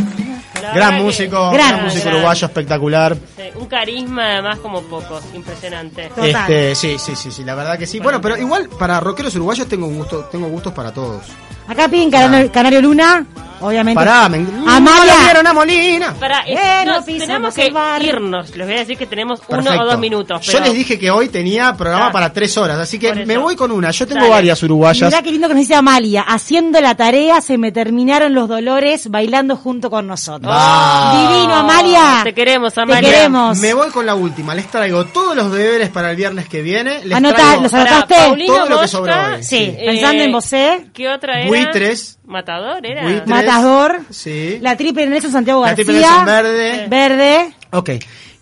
[0.62, 2.16] La Gran músico, Gran gran músico gran.
[2.18, 3.16] uruguayo espectacular.
[3.36, 6.10] Sí, un carisma además como pocos, impresionante.
[6.10, 6.28] Total.
[6.28, 8.00] Este, sí, sí, sí, sí, la verdad que sí.
[8.00, 11.24] Bueno, pero igual para rockeros uruguayos tengo un gusto, tengo gustos para todos.
[11.68, 13.26] Acá piden Canario, Canario Luna,
[13.62, 13.96] obviamente.
[13.96, 14.38] Pará, me
[14.68, 15.14] Amalia.
[15.18, 16.14] no vieron a Molina.
[16.20, 18.56] Para, es- Eh, no tenemos que irnos.
[18.56, 19.84] Les voy a decir que tenemos uno Perfecto.
[19.84, 20.42] o dos minutos.
[20.46, 22.14] Yo pero- les dije que hoy tenía programa Claro.
[22.14, 23.92] para tres horas, así que me voy con una.
[23.92, 24.32] Yo tengo Dale.
[24.34, 25.10] varias uruguayas.
[25.12, 26.24] Mirá qué lindo que nos dice Amalia.
[26.28, 30.52] Haciendo la tarea se me terminaron los dolores bailando junto con nosotros.
[30.52, 31.12] Va.
[31.30, 32.22] Divino, Amalia.
[32.24, 33.10] Te queremos, Te Amalia.
[33.10, 33.58] queremos.
[33.60, 34.56] Me voy con la última.
[34.56, 37.02] Les traigo todos los deberes para el viernes que viene.
[37.06, 38.16] Les Anota- traigo los anotaste?
[38.48, 39.44] Todo lo que Mosca, sobró hoy.
[39.44, 39.78] Sí, Sí.
[39.86, 40.86] pensando en vos, ¿eh?
[40.94, 41.50] ¿Qué otra era?
[41.58, 42.20] Buitres.
[42.26, 43.04] Matador era.
[43.04, 43.28] Buitres.
[43.28, 44.00] Matador.
[44.10, 44.58] Sí.
[44.62, 45.86] La triple Nelson Santiago La García.
[45.86, 46.88] triple Nelson Verde.
[46.90, 47.54] Verde.
[47.72, 47.90] Ok.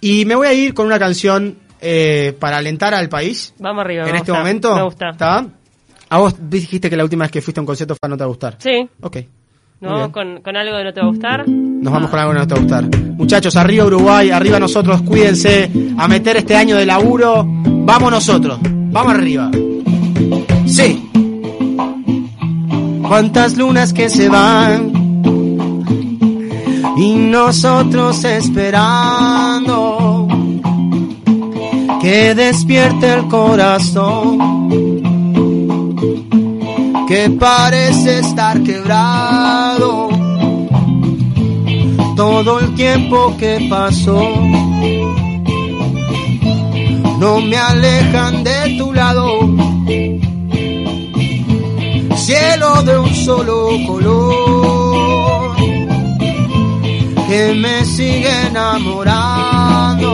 [0.01, 3.53] Y me voy a ir con una canción eh, para alentar al país.
[3.59, 4.05] Vamos arriba.
[4.05, 4.75] en me este gusta, momento.
[4.75, 5.09] Me gusta.
[5.09, 5.45] ¿Está?
[6.11, 8.17] A vos dijiste que la última vez que fuiste a un concierto fue a no
[8.17, 8.55] te va a gustar.
[8.59, 9.17] Sí, Ok.
[9.81, 9.95] Muy ¿no?
[9.97, 10.11] bien.
[10.11, 11.47] Con, con algo que no te va a gustar.
[11.47, 12.99] Nos vamos con algo que no te va a gustar.
[13.15, 15.71] Muchachos, arriba Uruguay, arriba nosotros, cuídense.
[15.97, 17.43] A meter este año de laburo.
[17.45, 18.59] Vamos nosotros.
[18.61, 19.49] Vamos arriba.
[20.65, 21.08] Sí.
[23.09, 24.93] Cuántas lunas que se van.
[26.95, 30.27] Y nosotros esperando.
[32.01, 34.37] Que despierte el corazón.
[37.07, 40.09] Que parece estar quebrado
[42.15, 44.21] todo el tiempo que pasó.
[47.17, 49.49] No me alejan de tu lado,
[52.29, 53.55] cielo de un solo
[53.87, 55.55] color,
[57.27, 60.13] que me sigue enamorando.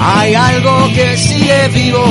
[0.00, 2.04] Hay algo que sigue vivo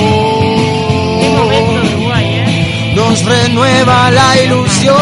[2.16, 2.94] ¿eh?
[2.96, 4.96] nos renueva la ilusión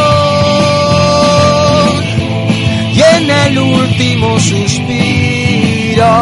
[2.94, 6.14] y en el último suspiro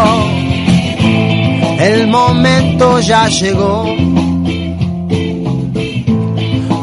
[1.79, 3.85] el momento ya llegó.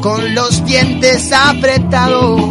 [0.01, 2.50] Con los dientes apretados